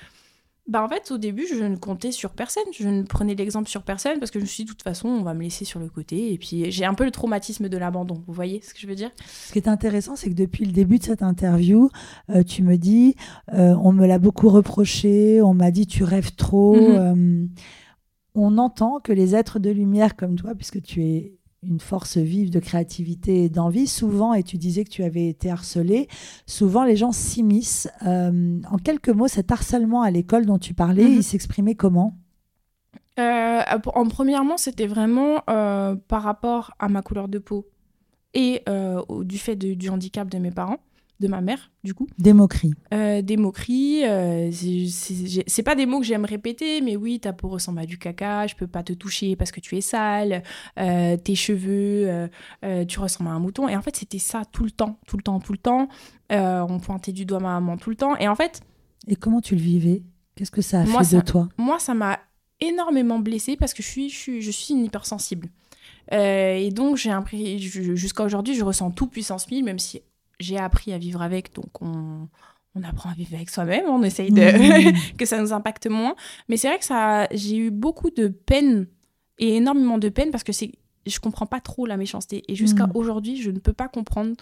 [0.69, 2.63] bah en fait, au début, je ne comptais sur personne.
[2.71, 5.07] Je ne prenais l'exemple sur personne parce que je me suis dit, de toute façon,
[5.09, 6.31] on va me laisser sur le côté.
[6.31, 8.23] Et puis, j'ai un peu le traumatisme de l'abandon.
[8.27, 9.09] Vous voyez ce que je veux dire?
[9.25, 11.89] Ce qui est intéressant, c'est que depuis le début de cette interview,
[12.29, 13.15] euh, tu me dis,
[13.51, 16.75] euh, on me l'a beaucoup reproché, on m'a dit, tu rêves trop.
[16.75, 16.97] Mhm.
[16.97, 17.47] Euh,
[18.35, 22.49] on entend que les êtres de lumière comme toi, puisque tu es une force vive
[22.49, 23.87] de créativité et d'envie.
[23.87, 26.07] Souvent, et tu disais que tu avais été harcelée,
[26.45, 27.89] souvent les gens s'immiscent.
[28.05, 31.17] Euh, en quelques mots, cet harcèlement à l'école dont tu parlais, mhm.
[31.17, 32.17] il s'exprimait comment?
[33.19, 33.61] Euh,
[33.93, 37.67] En premièrement, c'était vraiment euh, par rapport à ma couleur de peau
[38.33, 38.63] et
[39.21, 40.77] du fait du handicap de mes parents
[41.19, 42.07] de ma mère, du coup.
[42.17, 42.73] Des moqueries.
[42.93, 44.05] Euh, des moqueries.
[44.05, 47.97] Euh, c'est pas des mots que j'aime répéter, mais oui, ta peau ressemble à du
[47.97, 50.43] caca, je peux pas te toucher parce que tu es sale,
[50.79, 52.29] euh, tes cheveux,
[52.87, 53.67] tu ressembles à un mouton.
[53.67, 55.89] Et en fait, c'était ça tout le temps, tout le temps, tout le temps.
[56.29, 58.15] on pointait du doigt ma maman tout le temps.
[58.17, 58.61] Et en fait.
[59.07, 60.03] Et comment tu le vivais?
[60.35, 61.49] Qu'est-ce que ça a fait de toi?
[61.57, 62.19] Moi, ça m'a
[62.61, 65.49] énormément blessée parce que je suis, je suis, je suis une hypersensible.
[66.11, 67.11] et donc, j'ai
[67.57, 70.01] jusqu'à aujourd'hui, je ressens tout puissance 1000, même si
[70.39, 72.27] j'ai appris à vivre avec, donc on,
[72.75, 74.93] on apprend à vivre avec soi-même, on essaye de mmh.
[75.17, 76.15] que ça nous impacte moins.
[76.47, 78.87] Mais c'est vrai que ça, j'ai eu beaucoup de peine
[79.37, 80.71] et énormément de peine parce que c'est,
[81.05, 82.43] je comprends pas trop la méchanceté.
[82.47, 82.91] Et jusqu'à mmh.
[82.95, 84.35] aujourd'hui, je ne peux pas comprendre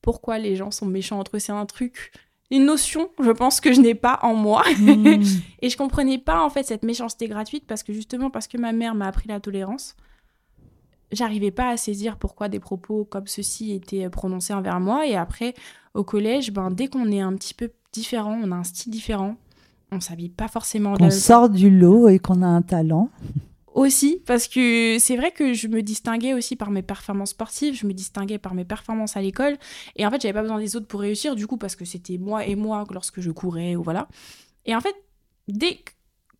[0.00, 1.40] pourquoi les gens sont méchants entre eux.
[1.40, 2.12] C'est un truc,
[2.50, 4.64] une notion, je pense que je n'ai pas en moi.
[4.78, 5.22] Mmh.
[5.62, 8.72] et je comprenais pas en fait cette méchanceté gratuite parce que justement parce que ma
[8.72, 9.96] mère m'a appris la tolérance
[11.12, 15.06] j'arrivais pas à saisir pourquoi des propos comme ceci étaient prononcés envers moi.
[15.06, 15.54] Et après,
[15.94, 19.36] au collège, ben, dès qu'on est un petit peu différent, on a un style différent,
[19.90, 20.94] on s'habille pas forcément.
[21.00, 23.10] On sort du lot et qu'on a un talent.
[23.74, 27.86] Aussi, parce que c'est vrai que je me distinguais aussi par mes performances sportives, je
[27.86, 29.56] me distinguais par mes performances à l'école.
[29.96, 32.18] Et en fait, j'avais pas besoin des autres pour réussir, du coup, parce que c'était
[32.18, 34.08] moi et moi lorsque je courais, ou voilà.
[34.66, 34.94] Et en fait,
[35.48, 35.78] dès,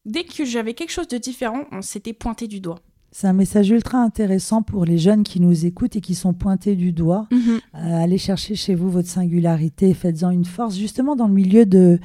[0.04, 2.80] dès que j'avais quelque chose de différent, on s'était pointé du doigt.
[3.14, 6.76] C'est un message ultra intéressant pour les jeunes qui nous écoutent et qui sont pointés
[6.76, 7.28] du doigt.
[7.30, 7.60] Mhm.
[7.74, 12.00] Euh, allez chercher chez vous votre singularité, faites-en une force, justement dans le milieu de,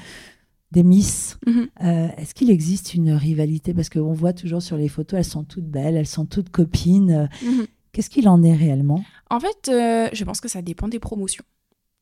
[0.74, 1.38] des Miss.
[1.48, 1.68] Mhm.
[1.84, 3.74] Euh, est-ce qu'il existe une rivalité?
[3.74, 7.30] Parce qu'on voit toujours sur les photos, elles sont toutes belles, elles sont toutes copines.
[7.42, 7.68] Mhm.
[7.94, 9.04] Qu'est-ce qu'il en est réellement?
[9.30, 11.46] En fait, euh, je pense que ça dépend des promotions.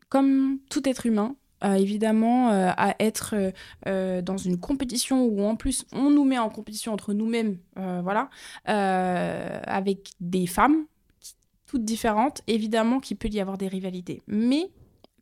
[0.09, 3.51] Comme tout être humain, évidemment euh, à être euh,
[3.87, 8.29] euh, dans une compétition où en plus on nous met en compétition entre nous-mêmes, voilà,
[8.65, 10.85] avec des femmes
[11.65, 14.21] toutes différentes, évidemment qu'il peut y avoir des rivalités.
[14.27, 14.69] Mais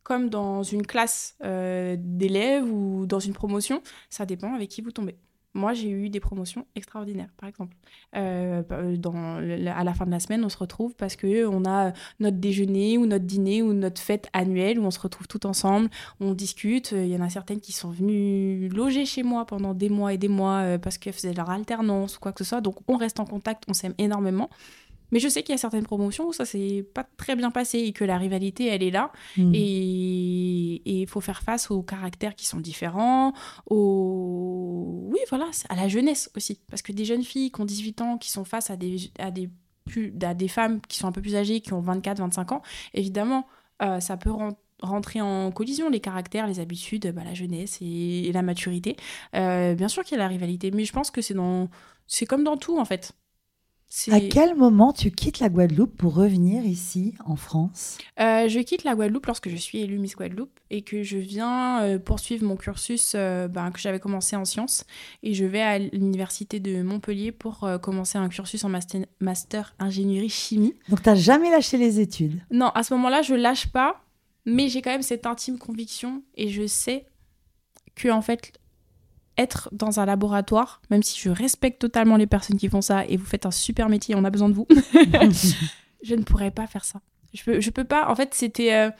[0.03, 5.15] comme dans une classe d'élèves ou dans une promotion, ça dépend avec qui vous tombez.
[5.55, 7.75] Moi, j'ai eu des promotions extraordinaires, par exemple.
[8.15, 11.93] Euh, euh, dans, à la fin de la semaine, on se retrouve parce qu'on a
[12.19, 15.89] notre déjeuner ou notre dîner ou notre fête annuelle où on se retrouve tout ensemble,
[16.19, 16.91] on discute.
[16.91, 20.17] Il y en a certaines qui sont venues loger chez moi pendant des mois et
[20.17, 22.61] des mois euh, parce qu'elles faisaient leur alternance ou quoi que ce soit.
[22.61, 24.49] Donc, on reste en contact, on s'aime énormément.
[25.13, 27.77] Mais je sais qu'il y a certaines promotions où ça s'est pas très bien passé
[27.77, 29.11] et que la rivalité, elle est là.
[29.37, 29.51] Mm.
[29.53, 33.31] Et il faut faire face aux caractères qui sont différents,
[33.67, 35.07] aux...
[35.11, 36.59] Oui, voilà, à la jeunesse aussi.
[36.67, 39.29] Parce que des jeunes filles qui ont 18 ans, qui sont face à des, à
[39.29, 39.51] des,
[39.85, 42.63] plus, à des femmes qui sont un peu plus âgées, qui ont 24, 25 ans,
[42.95, 43.45] évidemment,
[43.83, 44.31] euh, ça peut
[44.81, 48.95] rentrer en collision les caractères, les habitudes, bah, la jeunesse et, la maturité.
[49.35, 51.69] Euh, bien sûr qu'il y a la rivalité, mais je pense que c'est dans...
[52.07, 53.13] c'est comme dans tout en fait
[54.11, 57.99] À quel moment tu quittes la Guadeloupe pour revenir ici en France?
[58.19, 61.83] Euh, Je quitte la Guadeloupe lorsque je suis élue Miss Guadeloupe et que je viens
[61.83, 64.85] euh, poursuivre mon cursus euh, ben, que j'avais commencé en sciences.
[65.21, 70.29] Et je vais à l'université de Montpellier pour commencer un cursus en master, master ingénierie
[70.29, 70.73] chimie.
[70.89, 72.41] Donc tu n'as jamais lâché les études?
[72.49, 74.01] Non, à ce moment-là, je lâche pas,
[74.45, 77.05] mais j'ai quand même cette intime conviction et je sais
[77.95, 78.53] que en fait
[79.37, 83.17] être dans un laboratoire, même si je respecte totalement les personnes qui font ça et
[83.17, 84.67] vous faites un super métier, on a besoin de vous,
[86.03, 87.01] je ne pourrais pas faire ça.
[87.33, 88.09] Je peux, je peux pas.
[88.09, 88.73] En fait, c'était.
[88.73, 88.91] Euh,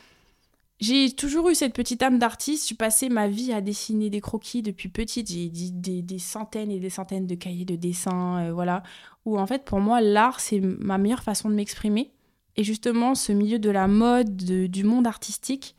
[0.80, 2.68] j'ai toujours eu cette petite âme d'artiste.
[2.68, 5.32] J'ai passé ma vie à dessiner des croquis depuis petite.
[5.32, 8.84] J'ai des, des, centaines et des centaines de cahiers de dessin, euh, voilà.
[9.26, 12.12] Où en fait, pour moi, l'art, c'est ma meilleure façon de m'exprimer.
[12.56, 15.76] Et justement, ce milieu de la mode, du monde artistique,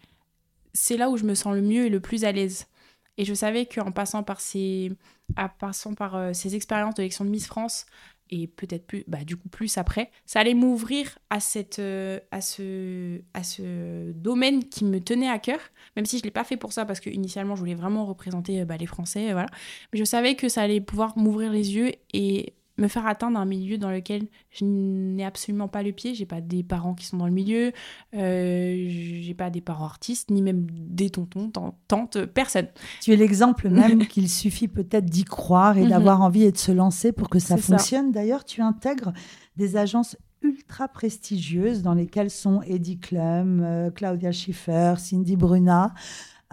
[0.72, 2.66] c'est là où je me sens le mieux et le plus à l'aise.
[3.16, 4.92] Et je savais qu'en passant par ces,
[5.36, 7.86] à passant par euh, ces expériences de l'élection de Miss France
[8.30, 12.40] et peut-être plus, bah, du coup plus après, ça allait m'ouvrir à cette, euh, à
[12.40, 15.60] ce, à ce domaine qui me tenait à cœur,
[15.94, 18.64] même si je l'ai pas fait pour ça parce que initialement je voulais vraiment représenter
[18.64, 19.48] bah, les Français, voilà.
[19.92, 23.44] Mais je savais que ça allait pouvoir m'ouvrir les yeux et me faire atteindre un
[23.44, 26.14] milieu dans lequel je n'ai absolument pas le pied.
[26.14, 27.72] J'ai pas des parents qui sont dans le milieu,
[28.14, 28.86] euh,
[29.20, 31.50] j'ai pas des parents artistes, ni même des tontons,
[31.88, 32.68] tantes, personne.
[33.00, 35.90] Tu es l'exemple même qu'il suffit peut-être d'y croire et mhm.
[35.90, 38.10] d'avoir envie et de se lancer pour que ça fonctionne.
[38.10, 39.12] D'ailleurs, tu intègres
[39.56, 45.94] des agences ultra prestigieuses dans lesquelles sont Eddie Klum, euh, Claudia Schiffer, Cindy Bruna.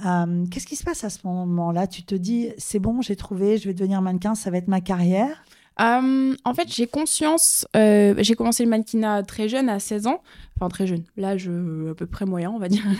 [0.05, 1.87] Euh, qu'est-ce qui se passe à ce moment-là?
[1.87, 4.81] Tu te dis, c'est bon, j'ai trouvé, je vais devenir mannequin, ça va être ma
[4.81, 5.43] carrière?
[5.81, 7.65] Euh, en fait, j'ai conscience.
[7.75, 10.21] Euh, j'ai commencé le mannequinat très jeune, à 16 ans.
[10.55, 11.03] Enfin, très jeune.
[11.17, 12.83] L'âge à peu près moyen, on va dire.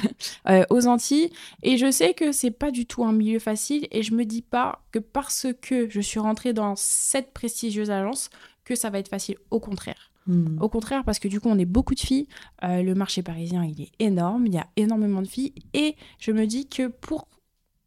[0.50, 1.30] Euh, aux Antilles.
[1.62, 3.88] Et je sais que c'est pas du tout un milieu facile.
[3.91, 8.30] Et je me dis pas que parce que je suis rentrée dans cette prestigieuse agence,
[8.65, 9.36] que ça va être facile.
[9.52, 10.12] Au contraire.
[10.26, 10.58] Hmm.
[10.60, 12.28] Au contraire, parce que du coup, on est beaucoup de filles.
[12.63, 14.48] le marché parisien, il est énorme.
[14.48, 15.54] Il y a énormément de filles.
[15.74, 17.28] Et je me dis que pour.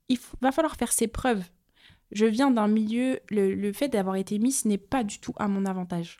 [0.09, 1.43] Il va falloir faire ses preuves
[2.15, 5.67] je viens d'un milieu, le, fait d'avoir été Miss n'est pas du tout à mon
[5.67, 6.19] avantage.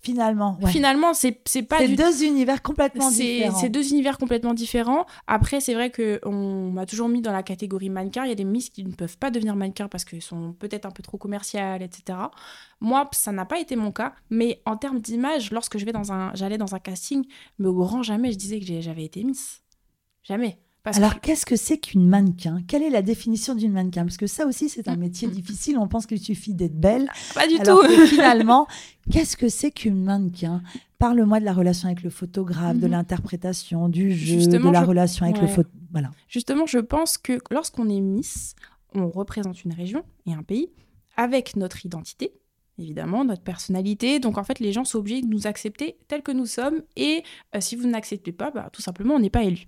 [0.00, 3.58] Finalement, Finalement, c'est pas C'est deux univers complètement différents.
[3.58, 5.06] C'est deux univers complètement différents.
[5.26, 8.24] Après, c'est vrai qu'on m'a toujours mis dans la catégorie mannequin.
[8.24, 10.84] Il y a des Miss qui ne peuvent pas devenir mannequins parce qu'elles sont peut-être
[10.84, 12.18] un peu trop commerciales, etc.
[12.80, 14.12] Moi, ça n'a pas été mon cas.
[14.28, 17.24] Mais en termes d'image, lorsque je vais dans un, j'allais dans un casting,
[17.58, 19.62] mais au grand jamais, je disais que j'avais été Miss.
[20.22, 20.58] Jamais.
[20.86, 22.60] Alors, qu'est-ce que c'est qu'une mannequin?
[22.68, 24.04] Quelle est la définition d'une mannequin?
[24.04, 25.78] Parce que ça aussi, c'est un métier difficile.
[25.78, 27.08] On pense qu'il suffit d'être belle.
[27.34, 27.80] Pas du tout.
[28.06, 28.66] finalement,
[29.10, 30.62] qu'est-ce que c'est qu'une mannequin?
[30.98, 32.92] Parle-moi de la relation avec le photographe, de mhm.
[32.92, 35.70] l'interprétation, du jeu, de la relation avec le photo.
[35.90, 36.10] Voilà.
[36.28, 38.54] Justement, je pense que lorsqu'on est Miss,
[38.94, 40.68] on représente une région et un pays
[41.16, 42.32] avec notre identité,
[42.78, 44.18] évidemment, notre personnalité.
[44.18, 46.82] Donc en fait, les gens sont obligés de nous accepter tels que nous sommes.
[46.96, 47.22] Et
[47.54, 49.66] euh, si vous n'acceptez pas, bah, tout simplement, on n'est pas élu.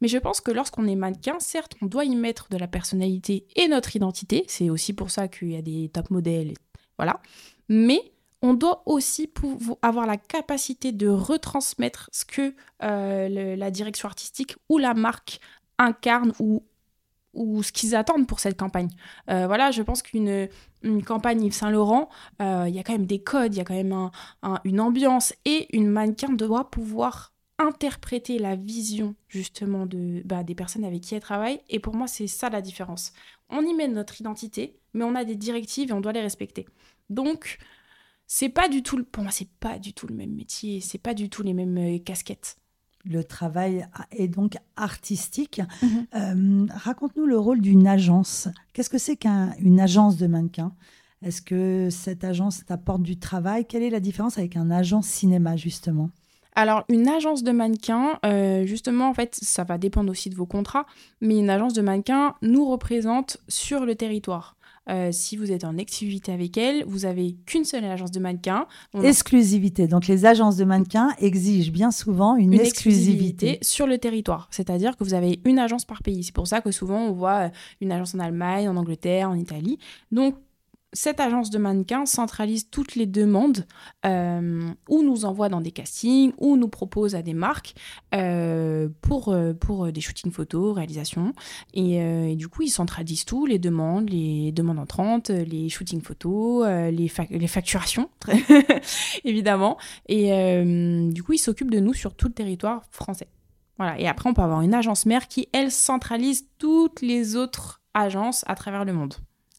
[0.00, 3.46] Mais je pense que lorsqu'on est mannequin, certes, on doit y mettre de la personnalité
[3.56, 4.44] et notre identité.
[4.48, 6.54] C'est aussi pour ça qu'il y a des top modèles.
[6.98, 7.20] Voilà.
[7.68, 9.30] Mais on doit aussi
[9.82, 15.40] avoir la capacité de retransmettre ce que euh, la direction artistique ou la marque
[15.78, 16.62] incarne ou,
[17.62, 18.88] ce qu'ils attendent pour cette campagne.
[19.30, 20.48] Euh, voilà, je pense qu'une
[20.82, 22.08] une campagne Yves Saint Laurent,
[22.40, 24.10] euh, il y a quand même des codes, il y a quand même
[24.64, 30.84] une ambiance et une mannequin doit pouvoir interpréter la vision justement de, bah, des personnes
[30.84, 31.60] avec qui elle travaille.
[31.68, 33.12] Et pour moi, c'est ça la différence.
[33.50, 36.66] On y met notre identité, mais on a des directives et on doit les respecter.
[37.10, 37.58] Donc,
[38.26, 41.14] c'est pas du tout, pour moi, c'est pas du tout le même métier, c'est pas
[41.14, 42.58] du tout les mêmes euh, casquettes.
[43.04, 45.62] Le travail est donc artistique.
[45.82, 46.06] Mhm.
[46.14, 48.48] Euh, raconte-nous le rôle d'une agence.
[48.72, 50.74] Qu'est-ce que c'est qu'une agence de mannequin
[51.22, 53.64] Est-ce que cette agence t'apporte du travail?
[53.66, 56.10] Quelle est la différence avec un agent cinéma, justement?
[56.54, 60.46] Alors, une agence de mannequins, euh, justement, en fait, ça va dépendre aussi de vos
[60.46, 60.86] contrats,
[61.20, 64.56] mais une agence de mannequins nous représente sur le territoire.
[64.88, 68.66] Euh, si vous êtes en exclusivité avec elle, vous avez qu'une seule agence de mannequins.
[69.02, 69.86] exclusivité.
[69.86, 73.58] Donc les agences de mannequins exigent bien souvent une, exclusivité.
[73.60, 74.48] sur le territoire.
[74.50, 76.24] C'est-à-dire que vous avez une agence par pays.
[76.24, 77.50] C'est pour ça que souvent on voit
[77.82, 79.78] une agence en Allemagne, en Angleterre, en Italie.
[80.10, 80.36] Donc
[80.92, 83.66] cette agence de mannequins centralise toutes les demandes
[84.06, 87.74] euh, ou nous envoie dans des castings ou nous propose à des marques
[88.14, 91.34] euh, pour, euh, pour des shootings photos, réalisations.
[91.74, 97.10] Et, du coup, ils centralisent tout, les demandes, les demandes entrantes, les shootings photos, les,
[97.30, 98.08] les facturations,
[99.24, 99.76] évidemment.
[100.08, 100.62] Et
[101.12, 103.28] du coup, ils s'occupent de nous sur tout le territoire français.
[103.78, 103.98] Voilà.
[103.98, 108.44] Et après, on peut avoir une agence mère qui, elle, centralise toutes les autres agences
[108.46, 109.14] à travers le monde.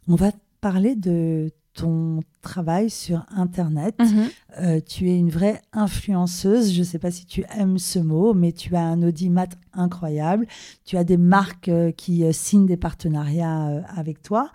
[0.08, 0.32] On va
[0.62, 3.95] parler de ton travail sur Internet.
[3.99, 4.30] Mhm.
[4.60, 6.74] Euh, tu es une vraie influenceuse.
[6.74, 10.47] Je ne sais pas si tu aimes ce mot, mais tu as un audimat incroyable.
[10.86, 14.51] Tu as des marques euh, qui euh, signent des partenariats avec toi.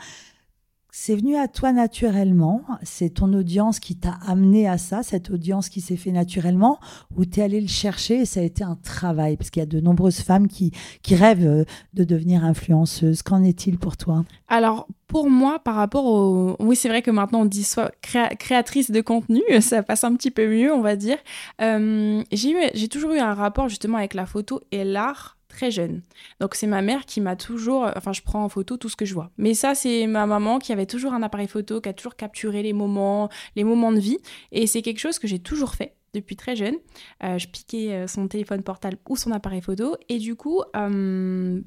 [0.96, 2.62] C'est venu à toi naturellement.
[2.84, 6.78] C'est ton audience qui t'a amené à ça, cette audience qui s'est fait naturellement,
[7.16, 9.36] ou tu es allé le chercher et ça a été un travail?
[9.36, 10.70] Parce qu'il y a de nombreuses femmes qui,
[11.02, 11.64] qui rêvent euh,
[11.94, 13.22] de devenir influenceuses.
[13.22, 14.24] Qu'en est-il pour toi?
[14.46, 16.54] Alors, pour moi, par rapport au...
[16.60, 20.14] Oui, c'est vrai que maintenant, on dit soit créa- créatrice de contenu, ça passe un
[20.14, 21.18] petit peu mieux, on va dire.
[21.60, 25.70] Euh, j'ai eu- j'ai toujours eu un rapport justement avec la photo et l'art très
[25.70, 26.02] jeune.
[26.40, 27.90] Donc, c'est ma mère qui m'a toujours...
[27.96, 29.30] Enfin, je prends en photo tout ce que je vois.
[29.38, 32.62] Mais ça, c'est ma maman qui avait toujours un appareil photo, qui a toujours capturé
[32.62, 34.18] les moments, les moments de vie.
[34.52, 36.76] Et c'est quelque chose que j'ai toujours fait depuis très jeune.
[37.22, 39.96] Euh, je piquais euh, son téléphone portable ou son appareil photo.
[40.08, 41.60] Et du coup, euh,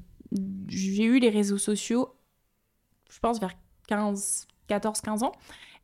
[0.68, 2.14] j'ai eu les réseaux sociaux
[3.10, 3.52] je pense, vers
[3.88, 5.32] 15, 14, 15 ans.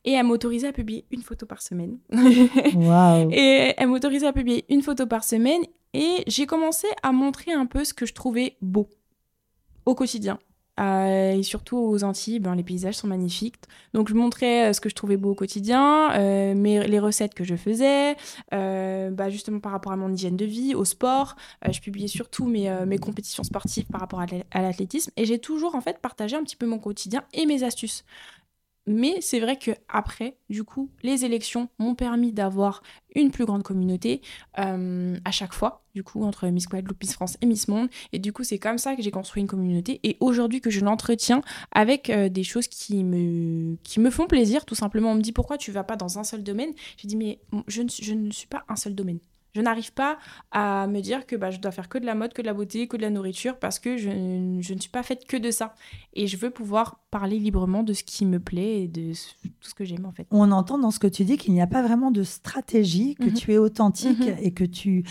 [0.04, 1.98] Et elle m'autorisait à publier une photo par semaine.
[2.12, 5.62] Waouh et elle m'autorisait à publier une photo par semaine.
[5.94, 8.88] Et j'ai commencé à montrer un peu ce que je trouvais beau
[9.86, 10.38] au quotidien.
[10.80, 13.56] Euh, et surtout aux Antilles, ben, les paysages sont magnifiques.
[13.92, 17.34] Donc je montrais euh, ce que je trouvais beau au quotidien, euh, mes, les recettes
[17.34, 18.16] que je faisais,
[18.50, 21.36] bah, justement par rapport à mon hygiène de vie, au sport.
[21.70, 25.12] Je publiais surtout mes, mes compétitions sportives par rapport à l'athlétisme.
[25.16, 28.04] Et j'ai toujours en fait partagé un petit peu mon quotidien et mes astuces.
[28.86, 32.82] Mais c'est vrai que après, du coup, les élections m'ont permis d'avoir
[33.14, 34.20] une plus grande communauté
[34.58, 37.88] euh, à chaque fois, du coup, entre Miss Guadeloupe, Miss France et Miss Monde.
[38.12, 40.00] Et du coup, c'est comme ça que j'ai construit une communauté.
[40.02, 41.40] Et aujourd'hui, que je l'entretiens
[41.72, 45.12] avec euh, des choses qui me, font plaisir, tout simplement.
[45.12, 46.72] On me dit pourquoi tu vas pas dans un seul domaine?
[46.98, 49.20] J'ai dit, mais je ne suis pas un seul domaine.
[49.54, 50.18] Je n'arrive pas
[50.50, 52.54] à me dire que bah, je dois faire que de la mode, que de la
[52.54, 54.10] beauté, que de la nourriture, parce que je,
[54.60, 55.74] je ne suis pas faite que de ça.
[56.12, 59.68] Et je veux pouvoir parler librement de ce qui me plaît et de ce- tout
[59.68, 60.26] ce que j'aime en fait.
[60.32, 63.26] On entend dans ce que tu dis qu'il n'y a pas vraiment de stratégie, que
[63.26, 63.34] Mhm.
[63.34, 64.36] tu es authentique Mhm.
[64.40, 65.04] et que tu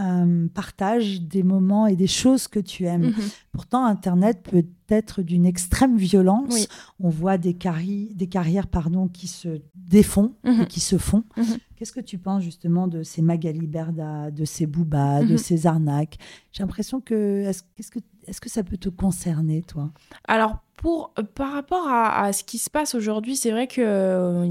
[0.00, 3.06] euh, partages des moments et des choses que tu aimes.
[3.08, 3.14] Mhm.
[3.52, 6.52] Pourtant, Internet peut être d'une extrême violence.
[6.54, 6.66] Oui.
[7.00, 10.62] On voit des, carri- des carrières pardon, qui se défont Mhm.
[10.62, 11.24] et qui se font.
[11.36, 11.44] Mhm.
[11.76, 15.38] Qu'est-ce que tu penses justement de ces Magali Berda, de ces Booba, de Mhm.
[15.38, 16.18] ces arnaques
[16.52, 19.90] J'ai l'impression que est-ce que est-ce que ça peut te concerner, toi?
[20.28, 23.82] Alors, pour, euh, par rapport à, à ce qui se passe aujourd'hui, c'est vrai qu'il
[23.84, 23.86] y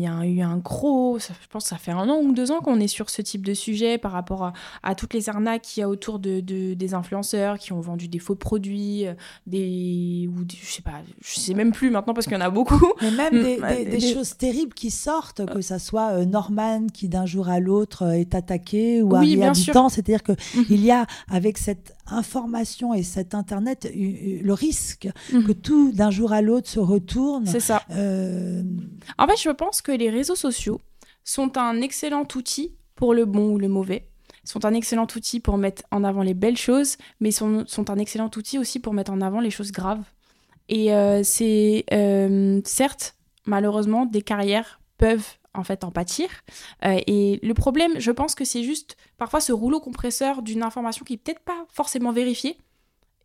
[0.07, 1.17] a eu un gros.
[1.17, 3.23] ça- je pense que ça fait un an ou deux ans qu'on est sur ce
[3.23, 4.53] type de sujet par rapport à,
[4.83, 8.07] à toutes les arnaques qu'il y a autour de, de- des influenceurs qui ont vendu
[8.07, 9.13] des faux produits, euh,
[9.47, 10.29] des.
[10.31, 12.51] ou des- je sais pas, je sais même plus maintenant parce qu'il y en a
[12.51, 12.93] beaucoup.
[13.01, 16.85] Mais même des, des- des des- choses terribles qui sortent, que ça soit euh, Norman
[16.93, 19.41] qui d'un jour à l'autre euh, est attaqué ou Oui.
[19.41, 19.89] Habitant.
[19.89, 20.65] C'est-à-dire que Mhm.
[20.69, 25.43] il y a avec cette information et cet Internet le risque Mhm.
[25.45, 27.45] que tout d'un jour à l'autre se retourne.
[27.45, 27.83] C'est ça.
[27.91, 28.63] Euh,
[29.17, 30.79] En fait, je pense que les réseaux sociaux
[31.23, 34.09] sont un excellent outil pour le bon ou le mauvais.
[34.43, 37.97] Sont un excellent outil pour mettre en avant les belles choses, mais sont, sont un
[37.97, 40.03] excellent outil aussi pour mettre en avant les choses graves.
[40.69, 43.15] Et euh, c'est euh, certes,
[43.45, 46.29] malheureusement, des carrières peuvent en fait en pâtir.
[46.85, 51.05] Euh, et le problème, je pense que c'est juste parfois ce rouleau compresseur d'une information
[51.05, 52.57] qui n'est peut-être pas forcément vérifiée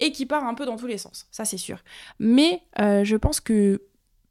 [0.01, 1.27] et qui part un peu dans tous les sens.
[1.31, 1.83] Ça, c'est sûr.
[2.19, 3.83] Mais euh, je pense que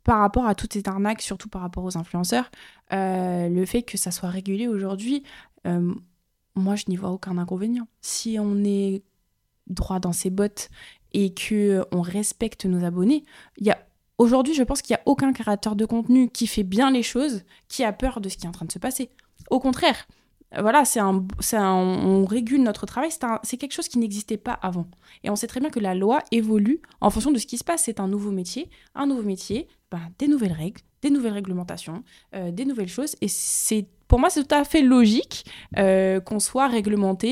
[0.03, 2.51] par rapport à toutes ces arnaques, surtout par rapport aux influenceurs,
[2.91, 5.23] euh, le fait que ça soit régulé aujourd'hui,
[5.65, 5.93] euh,
[6.55, 7.87] moi, je n'y vois aucun inconvénient.
[8.01, 9.01] Si on est
[9.67, 10.69] droit dans ses bottes
[11.13, 13.23] et que on respecte nos abonnés,
[13.57, 13.79] il y a
[14.17, 17.43] aujourd'hui, je pense qu'il n'y a aucun créateur de contenu qui fait bien les choses
[17.69, 19.09] qui a peur de ce qui est en train de se passer.
[19.49, 20.05] Au contraire,
[20.59, 23.09] voilà, c'est un, on régule notre travail.
[23.43, 24.87] C'est quelque chose qui n'existait pas avant.
[25.23, 27.63] Et on sait très bien que la loi évolue en fonction de ce qui se
[27.63, 27.83] passe.
[27.83, 32.03] C'est un nouveau métier, un nouveau métier, ben, des nouvelles règles, des nouvelles réglementations,
[32.35, 33.15] euh, des nouvelles choses.
[33.21, 35.45] Et c'est pour moi, c'est tout à fait logique
[35.77, 37.27] euh, qu'on soit réglementé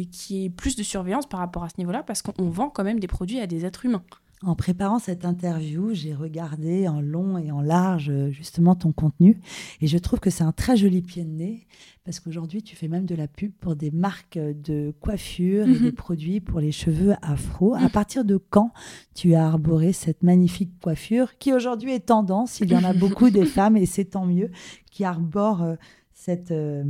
[0.00, 2.68] et qu'il y ait plus de surveillance par rapport à ce niveau-là, parce qu'on vend
[2.68, 4.02] quand même des produits à des êtres humains.
[4.44, 9.40] En préparant cette interview, j'ai regardé en long et en large euh, justement ton contenu
[9.80, 11.66] et je trouve que c'est un très joli pied de nez
[12.04, 15.82] parce qu'aujourd'hui tu fais même de la pub pour des marques de coiffure et Mhm.
[15.82, 17.74] des produits pour les cheveux afro.
[17.74, 17.90] À Mhm.
[17.90, 18.72] partir de quand
[19.14, 22.60] tu as arboré cette magnifique coiffure qui aujourd'hui est tendance?
[22.60, 24.50] Il y en a beaucoup des femmes et c'est tant mieux
[24.92, 25.74] qui arborent euh,
[26.14, 26.84] cette, euh,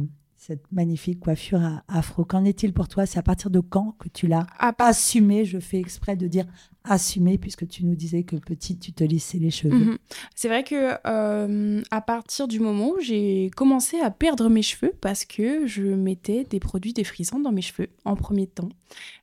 [0.49, 2.25] cette magnifique coiffure afro.
[2.25, 3.05] Qu'en est-il pour toi?
[3.05, 4.47] C'est à partir de quand que tu l'as
[4.79, 5.45] assumé?
[5.45, 6.47] Je fais exprès de dire
[6.85, 9.99] assumé puisque tu nous disais que petite, tu te lissais les cheveux Mhm.
[10.35, 14.95] C'est vrai que euh, à partir du moment où j'ai commencé à perdre mes cheveux
[15.03, 18.71] parce que je mettais des produits défrisants dans mes cheveux en premier temps.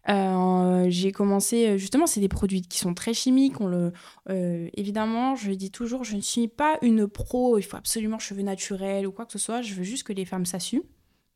[0.10, 3.60] Euh, j'ai commencé justement, c'est des produits qui sont très chimiques.
[3.60, 3.94] On le,
[4.30, 7.58] euh, évidemment, je dis toujours, je ne suis pas une pro.
[7.58, 9.64] Il faut absolument cheveux naturels ou quoi que ce soit.
[9.64, 10.84] Je veux juste que les femmes s'assument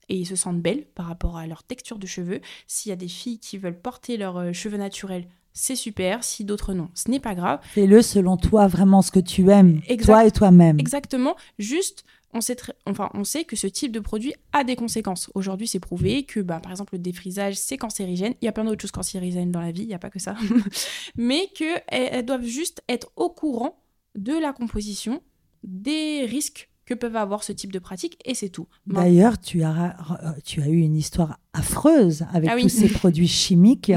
[0.09, 2.41] et se sentent belles par rapport à leur texture de cheveux.
[2.67, 6.23] S'il y a des filles qui veulent porter leurs euh, cheveux naturels, c'est super.
[6.23, 7.59] Si d'autres non, ce n'est pas grave.
[7.63, 10.79] Fais-le selon toi, vraiment ce que tu aimes, Exact- toi et toi-même.
[10.79, 11.35] Exactement.
[11.57, 12.03] Juste,
[12.33, 12.55] on sait,
[12.85, 15.31] enfin, on sait que ce type de produit a des conséquences.
[15.33, 18.35] Aujourd'hui, c'est prouvé que, bah, par exemple, le défrisage, c'est cancérigène.
[18.41, 20.19] Il y a plein d'autres choses cancérigènes dans la vie, il n'y a pas que
[20.19, 20.35] ça.
[21.17, 23.81] Mais qu'elles elles doivent juste être au courant
[24.15, 25.21] de la composition,
[25.63, 28.67] des risques que peuvent avoir ce type de pratique, et c'est tout.
[28.87, 32.63] D'ailleurs, tu as, euh, tu as eu une histoire affreuse avec Ah oui.
[32.63, 33.91] tous ces produits chimiques,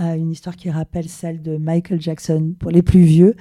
[0.00, 3.34] euh, une histoire qui rappelle celle de Michael Jackson pour les plus vieux.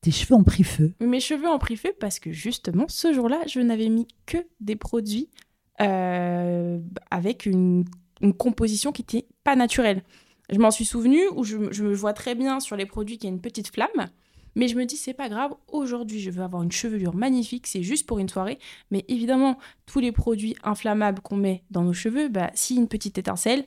[0.00, 0.94] Tes cheveux ont pris feu.
[1.00, 4.76] Mes cheveux ont pris feu parce que justement, ce jour-là, je n'avais mis que des
[4.76, 5.28] produits
[5.80, 6.78] euh,
[7.10, 7.84] avec une,
[8.20, 10.02] une composition qui n'était pas naturelle.
[10.50, 13.28] Je m'en suis souvenue, où je, je me vois très bien sur les produits qu'il
[13.28, 14.08] y a une petite flamme,
[14.54, 17.82] mais je me dis, c'est pas grave, aujourd'hui, je veux avoir une chevelure magnifique, c'est
[17.82, 18.58] juste pour une soirée.
[18.90, 23.18] Mais évidemment, tous les produits inflammables qu'on met dans nos cheveux, bah, si une petite
[23.18, 23.64] étincelle,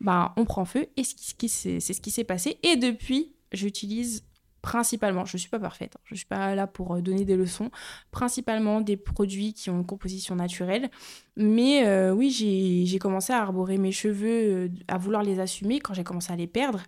[0.00, 2.58] bah, on prend feu, et c'est ce qui s'est passé.
[2.62, 4.24] Et depuis, j'utilise
[4.62, 7.24] principalement, je ne suis pas parfaite, hein, je ne suis pas là pour euh, donner
[7.24, 7.70] des leçons,
[8.12, 10.88] principalement des produits qui ont une composition naturelle.
[11.36, 15.80] Mais euh, oui, j'ai j'ai commencé à arborer mes cheveux, euh, à vouloir les assumer
[15.80, 16.82] quand j'ai commencé à les perdre.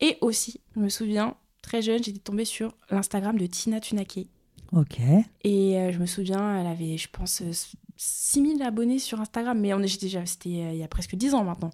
[0.00, 4.26] Et aussi, je me souviens, très jeune, j'étais tombée sur l'Instagram de Tina Tunake.
[4.72, 5.00] Ok.
[5.44, 7.52] Et euh, je me souviens, elle avait, je pense, euh,
[7.98, 11.34] 6000 abonnés sur Instagram, mais on est déjà, c'était euh, il y a presque 10
[11.34, 11.70] ans maintenant.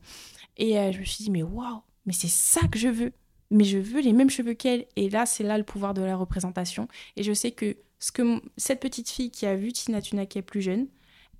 [0.56, 3.12] Et euh, je me suis dit, mais waouh, mais c'est ça que je veux.
[3.50, 4.86] Mais je veux les mêmes cheveux qu'elle.
[4.96, 6.88] Et là, c'est là le pouvoir de la représentation.
[7.16, 10.62] Et je sais que ce que cette petite fille qui a vu Tina Tunake plus
[10.62, 10.88] jeune,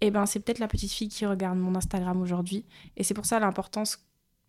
[0.01, 2.67] eh ben, c'est peut-être la petite fille qui regarde mon Instagram aujourd'hui.
[2.97, 3.99] Et c'est pour ça l'importance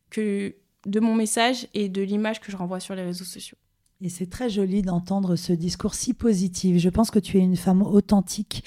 [0.10, 3.58] que de mon message et de l'image que je renvoie sur les réseaux sociaux.
[4.02, 6.78] Et c'est très joli d'entendre ce discours si positif.
[6.80, 8.64] Je pense que tu es une femme authentique.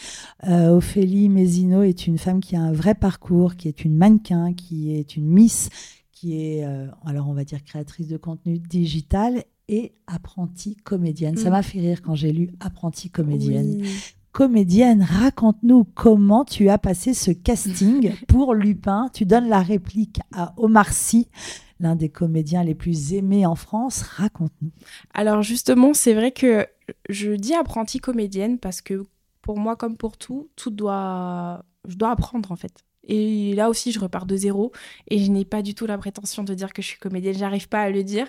[0.49, 4.55] Euh, Ophélie Mézino est une femme qui a un vrai parcours, qui est une mannequin,
[4.55, 5.69] qui est une miss,
[6.13, 11.37] qui est, euh, alors on va dire, créatrice de contenu digital et apprentie comédienne.
[11.37, 11.53] Ça Mm.
[11.53, 13.79] m'a fait rire quand j'ai lu apprentie comédienne.
[13.83, 13.89] Oui.
[14.33, 19.11] Comédienne, raconte-nous comment tu as passé ce casting pour Lupin.
[19.13, 21.29] Tu donnes la réplique à Omar Sy,
[21.81, 24.03] l'un des comédiens les plus aimés en France.
[24.03, 24.71] Raconte-nous.
[25.15, 26.67] Alors justement, c'est vrai que
[27.09, 29.05] je dis apprentie comédienne parce que
[29.43, 32.85] pour moi, comme pour tout, tout doit, je dois apprendre en fait.
[33.09, 34.71] Et là aussi, je repars de zéro
[35.09, 37.35] et je n'ai pas du tout la prétention de dire que je suis comédienne.
[37.35, 38.29] J'arrive pas à le dire.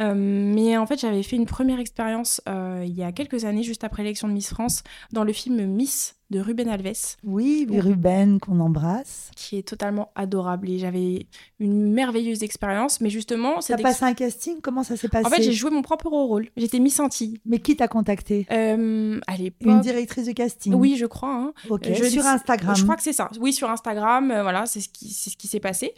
[0.00, 3.62] Euh, mais en fait, j'avais fait une première expérience euh, il y a quelques années,
[3.62, 4.82] juste après l'élection de Miss France,
[5.12, 7.16] dans le film Miss de Ruben Alves.
[7.24, 9.30] Oui, Ruben, qu'on embrasse.
[9.34, 10.68] qui est totalement adorable.
[10.68, 11.26] Et j'avais
[11.58, 13.00] une merveilleuse expérience.
[13.00, 14.60] Mais justement cette passé un casting?
[14.60, 16.48] Comment ça s'est passé en fait j'ai joué mon propre rôle.
[16.56, 18.46] J'étais Miss Antilles Mais qui t'a contacté?
[18.50, 20.74] Euh, à l'époque Une directrice de casting.
[20.74, 21.52] Oui je crois hein.
[21.70, 22.76] Ok, Je sur Instagram.
[22.76, 23.30] je crois que c'est ça.
[23.40, 25.94] Oui sur Instagram euh, voilà c'est ce qui c'est ce qui s'est passé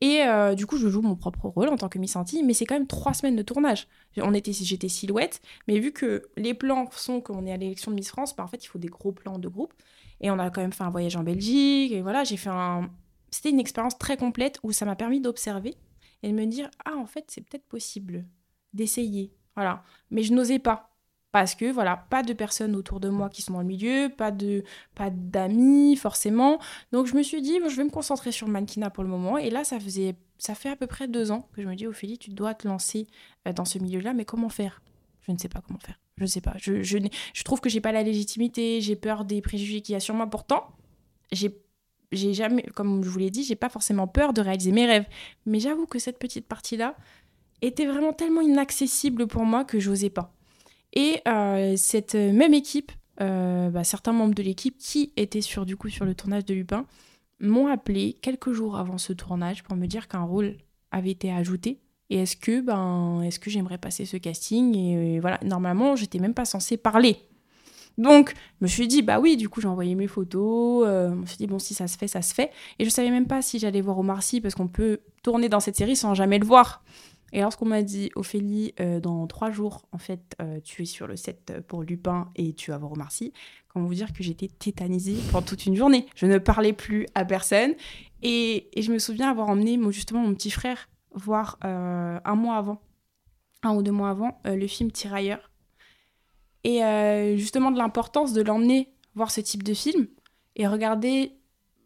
[0.00, 2.54] et euh, du coup je joue mon propre rôle en tant que Miss Antilles mais
[2.54, 3.86] c'est quand même trois semaines de tournage.
[4.16, 7.96] On était j'étais silhouette mais vu que les plans sont qu'on est à l'élection de
[7.96, 9.72] Miss France bah, en fait il faut des gros plans de groupe.
[10.20, 12.90] Et on a quand même fait un voyage en Belgique et voilà j'ai fait un
[13.30, 15.74] c'était une expérience très complète où ça m'a permis d'observer
[16.22, 18.24] et de me dire ah en fait c'est peut-être possible
[18.72, 19.32] d'essayer.
[19.54, 19.84] Voilà.
[20.10, 20.93] Mais je n'osais pas
[21.34, 24.30] parce que voilà pas de personnes autour de moi qui sont dans le milieu pas
[24.30, 24.62] de
[24.94, 26.60] pas d'amis forcément.
[26.92, 29.10] Donc je me suis dit bon, je vais me concentrer sur le mannequinat pour le
[29.10, 29.36] moment.
[29.36, 31.88] Et là ça faisait ça fait à peu près deux ans que je me dis
[31.88, 33.08] Ophélie tu dois te lancer
[33.48, 34.80] euh, dans ce milieu là mais comment faire?
[35.22, 35.98] Je ne sais pas comment faire.
[36.18, 36.54] Je ne sais pas.
[36.56, 36.98] Je, je,
[37.32, 40.14] je trouve que j'ai pas la légitimité j'ai peur des préjugés qu'il y a sur
[40.14, 40.28] moi.
[40.28, 40.68] Pourtant
[41.32, 41.60] j'ai
[42.12, 45.06] j'ai jamais comme je vous l'ai dit j'ai pas forcément peur de réaliser mes rêves.
[45.46, 46.94] Mais j'avoue que cette petite partie là
[47.60, 50.32] était vraiment tellement inaccessible pour moi que j'osais pas
[50.94, 55.76] et euh, cette même équipe euh, bah, certains membres de l'équipe qui étaient sur du
[55.76, 56.84] coup sur le tournage de Lupin
[57.40, 60.56] m'ont appelé quelques jours avant ce tournage pour me dire qu'un rôle
[60.90, 61.80] avait été ajouté.
[62.10, 65.38] Et est-ce que ben est-ce que j'aimerais passer ce casting et, euh, voilà.
[65.42, 67.18] Normalement j'étais même pas censée parler.
[67.98, 71.14] Donc je me suis dit bah oui du coup j'ai envoyé mes photos euh, je
[71.14, 72.50] me suis dit bon si ça se fait ça se fait.
[72.80, 75.60] Et je savais même pas si j'allais voir Omar Sy parce qu'on peut tourner dans
[75.60, 76.82] cette série sans jamais le voir
[77.34, 81.06] et lorsqu'on m'a dit Ophélie euh, dans trois jours en fait euh, tu es sur
[81.06, 83.32] le set pour Lupin et tu vas voir Omar Sy
[83.68, 87.24] comment vous dire que j'étais tétanisée pendant toute une journée je ne parlais plus à
[87.24, 87.74] personne
[88.22, 92.80] et, je me souviens avoir emmené justement mon petit frère voir euh, un mois avant
[93.64, 95.50] un ou deux mois avant, le film Tirailleurs.
[96.64, 96.80] Et
[97.38, 100.06] justement de l'importance de l'emmener voir ce type de film
[100.54, 101.32] et regarder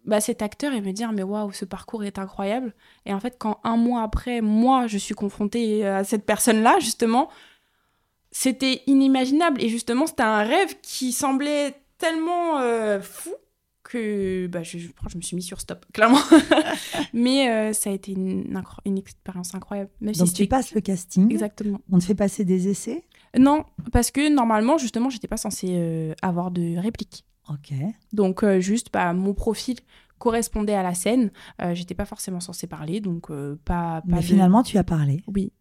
[0.08, 2.74] bah, cet acteur et me dire mais waouh ce parcours est incroyable
[3.06, 6.78] et en fait quand un mois après moi je suis confrontée à cette personne là
[6.80, 7.28] justement
[8.30, 13.30] c'était inimaginable et justement c'était un rêve qui semblait tellement euh, fou
[13.88, 16.20] que bah, je, je, je, me suis mis sur stop, clairement.
[17.12, 19.90] Mais euh, ça a été une, une expérience incroyable.
[20.00, 21.30] Donc tu passes le casting.
[21.30, 21.80] Exactement.
[21.90, 23.04] On te fait passer des essais?
[23.38, 27.24] Non, parce que normalement, justement, j'étais pas censée euh, avoir de réplique.
[28.12, 29.76] Donc juste, bah, mon profil
[30.18, 31.30] correspondait à la scène.
[31.72, 34.02] j'étais pas forcément censée parler, donc pas, pas.
[34.06, 35.22] Mais finalement, tu as parlé.
[35.26, 35.52] Oui.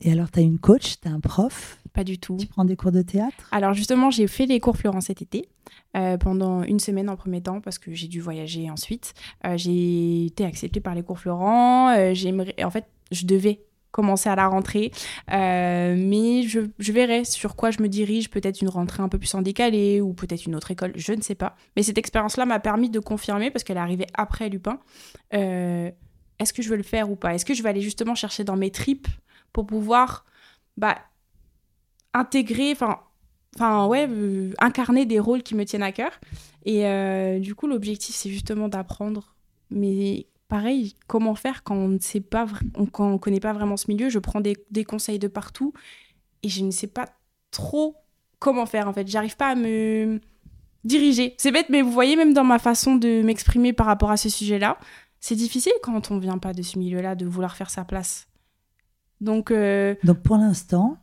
[0.00, 1.78] Et alors, tu as une coach, tu as un prof?
[1.92, 2.36] Pas du tout.
[2.36, 3.48] Tu prends des cours de théâtre?
[3.50, 5.48] Alors justement, j'ai fait les cours Florent cet été,
[5.96, 9.14] euh, pendant une semaine en premier temps, parce que j'ai dû voyager ensuite.
[9.46, 11.88] Euh, j'ai été acceptée par les cours Florent.
[11.96, 12.14] Euh,
[12.62, 13.64] en fait, je devais
[13.96, 14.92] commencer à la rentrée,
[15.28, 19.42] mais je, verrai sur quoi je me dirige, peut-être une rentrée un peu plus en
[19.42, 21.56] décalé, ou peut-être une autre école, je ne sais pas.
[21.74, 24.78] Mais cette expérience-là m'a permis de confirmer, parce qu'elle est arrivée après Lupin,
[26.38, 27.34] est-ce que je veux le faire ou pas?
[27.34, 29.08] Est-ce que je vais aller justement chercher dans mes tripes
[29.52, 30.24] pour pouvoir
[30.76, 30.98] bah,
[32.12, 36.12] intégrer, enfin, ouais, euh, incarner des rôles qui me tiennent à cœur?
[36.64, 39.34] Et euh, du coup, l'objectif, c'est justement d'apprendre.
[39.70, 42.46] Mais pareil, comment faire quand on ne sait pas,
[42.92, 44.08] quand on connaît pas vraiment ce milieu?
[44.08, 45.72] Je prends des, des, conseils de partout
[46.42, 47.06] et je ne sais pas
[47.50, 47.96] trop
[48.38, 49.06] comment faire en fait.
[49.08, 50.20] J'arrive pas à me
[50.84, 51.34] diriger.
[51.38, 54.28] C'est bête, mais vous voyez même dans ma façon de m'exprimer par rapport à ce
[54.28, 54.78] sujet-là,
[55.20, 58.28] c'est difficile quand on vient pas de ce milieu-là de vouloir faire sa place.
[59.20, 60.98] Donc, euh, Donc pour l'instant,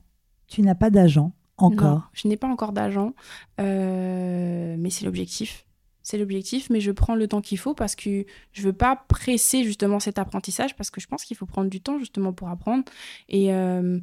[0.47, 1.95] tu n'as pas d'agent encore.
[1.95, 3.13] Non, je n'ai pas encore d'agent,
[3.59, 5.65] euh, mais c'est l'objectif.
[6.03, 9.63] C'est l'objectif, mais je prends le temps qu'il faut parce que je veux pas presser
[9.63, 12.83] justement cet apprentissage parce que je pense qu'il faut prendre du temps justement pour apprendre
[13.29, 13.99] et euh,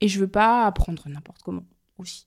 [0.00, 1.64] et je veux pas apprendre n'importe comment
[1.98, 2.26] aussi.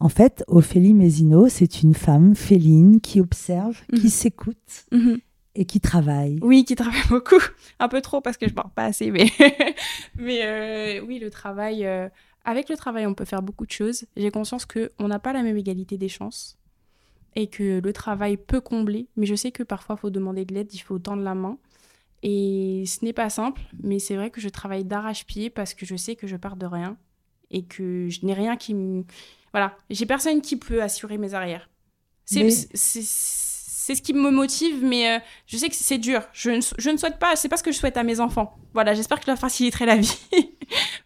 [0.00, 4.10] En fait, Ophélie Mézino, c'est une femme féline qui observe, qui mhm.
[4.10, 4.86] s'écoute.
[4.90, 5.20] Mhm
[5.54, 6.38] et qui travaille.
[6.42, 7.40] Oui, qui travaille beaucoup.
[7.78, 9.26] Un peu trop parce que je parle pas assez, mais,
[10.16, 11.84] mais euh, oui, le travail.
[11.84, 12.08] Euh,
[12.44, 14.06] avec le travail, on peut faire beaucoup de choses.
[14.16, 16.58] J'ai conscience qu'on n'a pas la même égalité des chances
[17.34, 20.54] et que le travail peut combler, mais je sais que parfois, il faut demander de
[20.54, 21.58] l'aide, il faut tendre la main.
[22.22, 25.96] Et ce n'est pas simple, mais c'est vrai que je travaille d'arrache-pied parce que je
[25.96, 26.96] sais que je pars de rien
[27.50, 29.04] et que je n'ai rien qui me.
[29.52, 31.68] Voilà, j'ai personne qui peut assurer mes arrières.
[32.24, 32.48] C'est
[33.82, 36.22] c'est ce qui me motive, mais euh, je sais que c'est dur.
[36.32, 38.56] Je ne, je ne, souhaite pas, c'est pas ce que je souhaite à mes enfants.
[38.74, 40.16] Voilà, j'espère que je leur faciliterai la vie.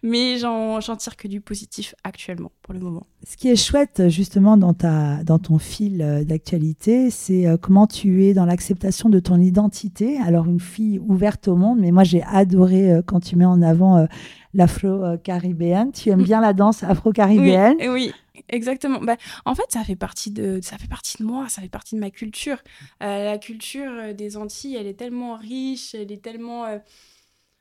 [0.02, 3.06] mais j'en tire que du positif actuellement, pour le moment.
[3.26, 7.86] Ce qui est chouette, justement, dans, ta, dans ton fil euh, d'actualité, c'est euh, comment
[7.86, 10.18] tu es dans l'acceptation de ton identité.
[10.18, 14.06] Alors, une fille ouverte au monde, mais moi, j'ai adoré quand tu mets en avant
[14.54, 15.92] l'afro-caribéenne.
[15.92, 16.24] Tu aimes mm.
[16.24, 17.76] bien la danse afro-caribéenne?
[17.80, 18.12] Oui, oui.
[18.48, 19.00] Exactement.
[19.00, 21.94] Bah, en fait, ça fait partie de, ça fait partie de moi, ça fait partie
[21.94, 22.58] de ma culture.
[23.02, 26.78] Euh, la culture euh, des Antilles, elle est tellement riche, elle est tellement, euh,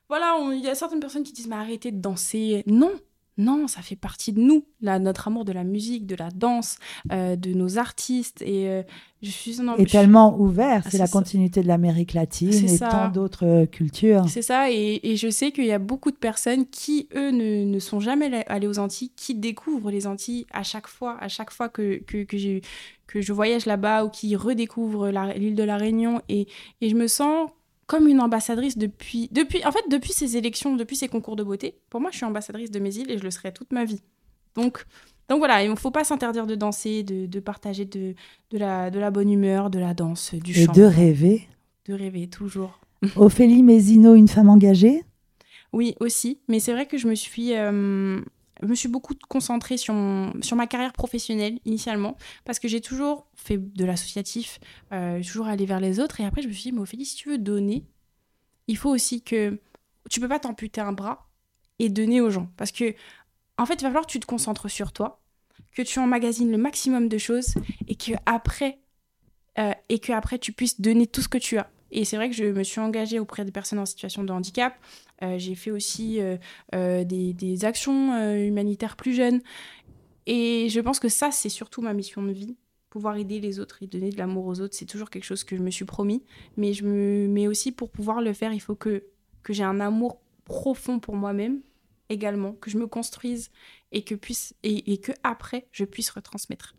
[0.09, 2.63] voilà, il y a certaines personnes qui disent mais arrêtez de danser.
[2.67, 2.91] Non,
[3.37, 6.77] non, ça fait partie de nous, là, notre amour de la musique, de la danse,
[7.11, 8.41] euh, de nos artistes.
[8.41, 8.81] Et euh,
[9.21, 13.45] je suis Et tellement ouvert, ah, c'est la continuité de l'Amérique latine et tant d'autres
[13.45, 14.25] euh, cultures.
[14.29, 17.99] C'est ça, et, je sais qu'il y a beaucoup de personnes qui, eux, ne, sont
[17.99, 22.01] jamais allées aux Antilles, qui découvrent les Antilles à chaque fois, à chaque fois que,
[22.05, 22.61] que, que,
[23.07, 26.21] que je voyage là-bas ou qui redécouvrent l'île de la Réunion.
[26.29, 26.47] Et,
[26.79, 27.49] et je me sens
[27.87, 31.75] comme une ambassadrice depuis, depuis, en fait, depuis ces élections, depuis ces concours de beauté.
[31.89, 34.01] Pour moi, je suis ambassadrice de mes îles et je le serai toute ma vie.
[34.55, 34.85] Donc,
[35.29, 38.15] donc voilà, il ne faut pas s'interdire de danser, de, de partager de,
[38.51, 40.71] de, la, de la bonne humeur, de la danse, du chant.
[40.71, 41.47] Et de rêver.
[41.85, 42.79] De rêver, toujours.
[43.15, 45.03] Ophélie Mézino, une femme engagée?
[45.73, 46.39] Oui, aussi.
[46.47, 47.53] Mais c'est vrai que je me suis...
[47.53, 48.19] Euh,
[48.61, 53.57] je me suis beaucoup concentrée sur, ma carrière professionnelle initialement, parce que j'ai toujours fait
[53.57, 54.59] de l'associatif,
[54.91, 56.21] euh, toujours aller vers les autres.
[56.21, 57.85] Et après, je me suis dit, mais Ophélie, si tu veux donner,
[58.67, 59.59] il faut aussi que
[60.09, 61.29] tu peux pas t'amputer un bras
[61.79, 62.49] et donner aux gens.
[62.57, 62.95] Parce que,
[63.57, 65.21] en fait, il va falloir que tu te concentres sur toi,
[65.71, 67.55] que tu emmagasines le maximum de choses
[67.87, 68.79] et que après,
[69.57, 71.69] euh, et que après tu puisses donner tout ce que tu as.
[71.91, 74.75] Et c'est vrai que je me suis engagée auprès des personnes en situation de handicap.
[75.23, 76.37] Euh, j'ai fait aussi euh,
[76.73, 79.41] euh, des, actions humanitaires plus jeunes.
[80.25, 82.57] Et je pense que ça, c'est surtout ma mission de vie.
[82.89, 85.55] Pouvoir aider les autres et donner de l'amour aux autres, c'est toujours quelque chose que
[85.57, 86.23] je me suis promis.
[86.57, 87.27] Mais, je me...
[87.27, 89.03] Mais aussi, pour pouvoir le faire, il faut que,
[89.43, 91.61] que j'ai un amour profond pour moi-même
[92.09, 93.51] également, que je me construise
[93.91, 94.55] et que, puisse...
[94.63, 96.75] et, et que après, je puisse retransmettre.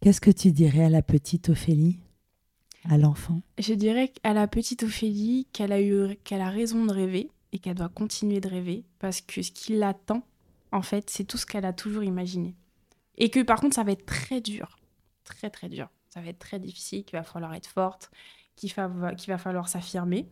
[0.00, 1.98] Qu'est-ce que tu dirais à la petite Ophélie?
[2.88, 6.92] À l'enfant Je dirais à la petite Ophélie qu'elle a eu qu'elle a raison de
[6.92, 10.26] rêver et qu'elle doit continuer de rêver parce que ce qui l'attend,
[10.72, 12.54] en fait, c'est tout ce qu'elle a toujours imaginé.
[13.18, 14.78] Et que par contre, ça va être très dur.
[15.24, 15.88] Très, très dur.
[16.08, 18.10] Ça va être très difficile, qu'il va falloir être forte,
[18.56, 20.28] qu'il va, qu'il va falloir s'affirmer.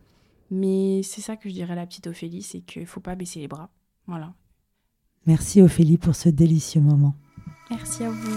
[0.49, 3.15] Mais c'est ça que je dirais à la petite Ophélie, c'est qu'il ne faut pas
[3.15, 3.69] baisser les bras.
[4.07, 4.33] Voilà.
[5.25, 7.15] Merci Ophélie pour ce délicieux moment.
[7.69, 8.35] Merci à vous.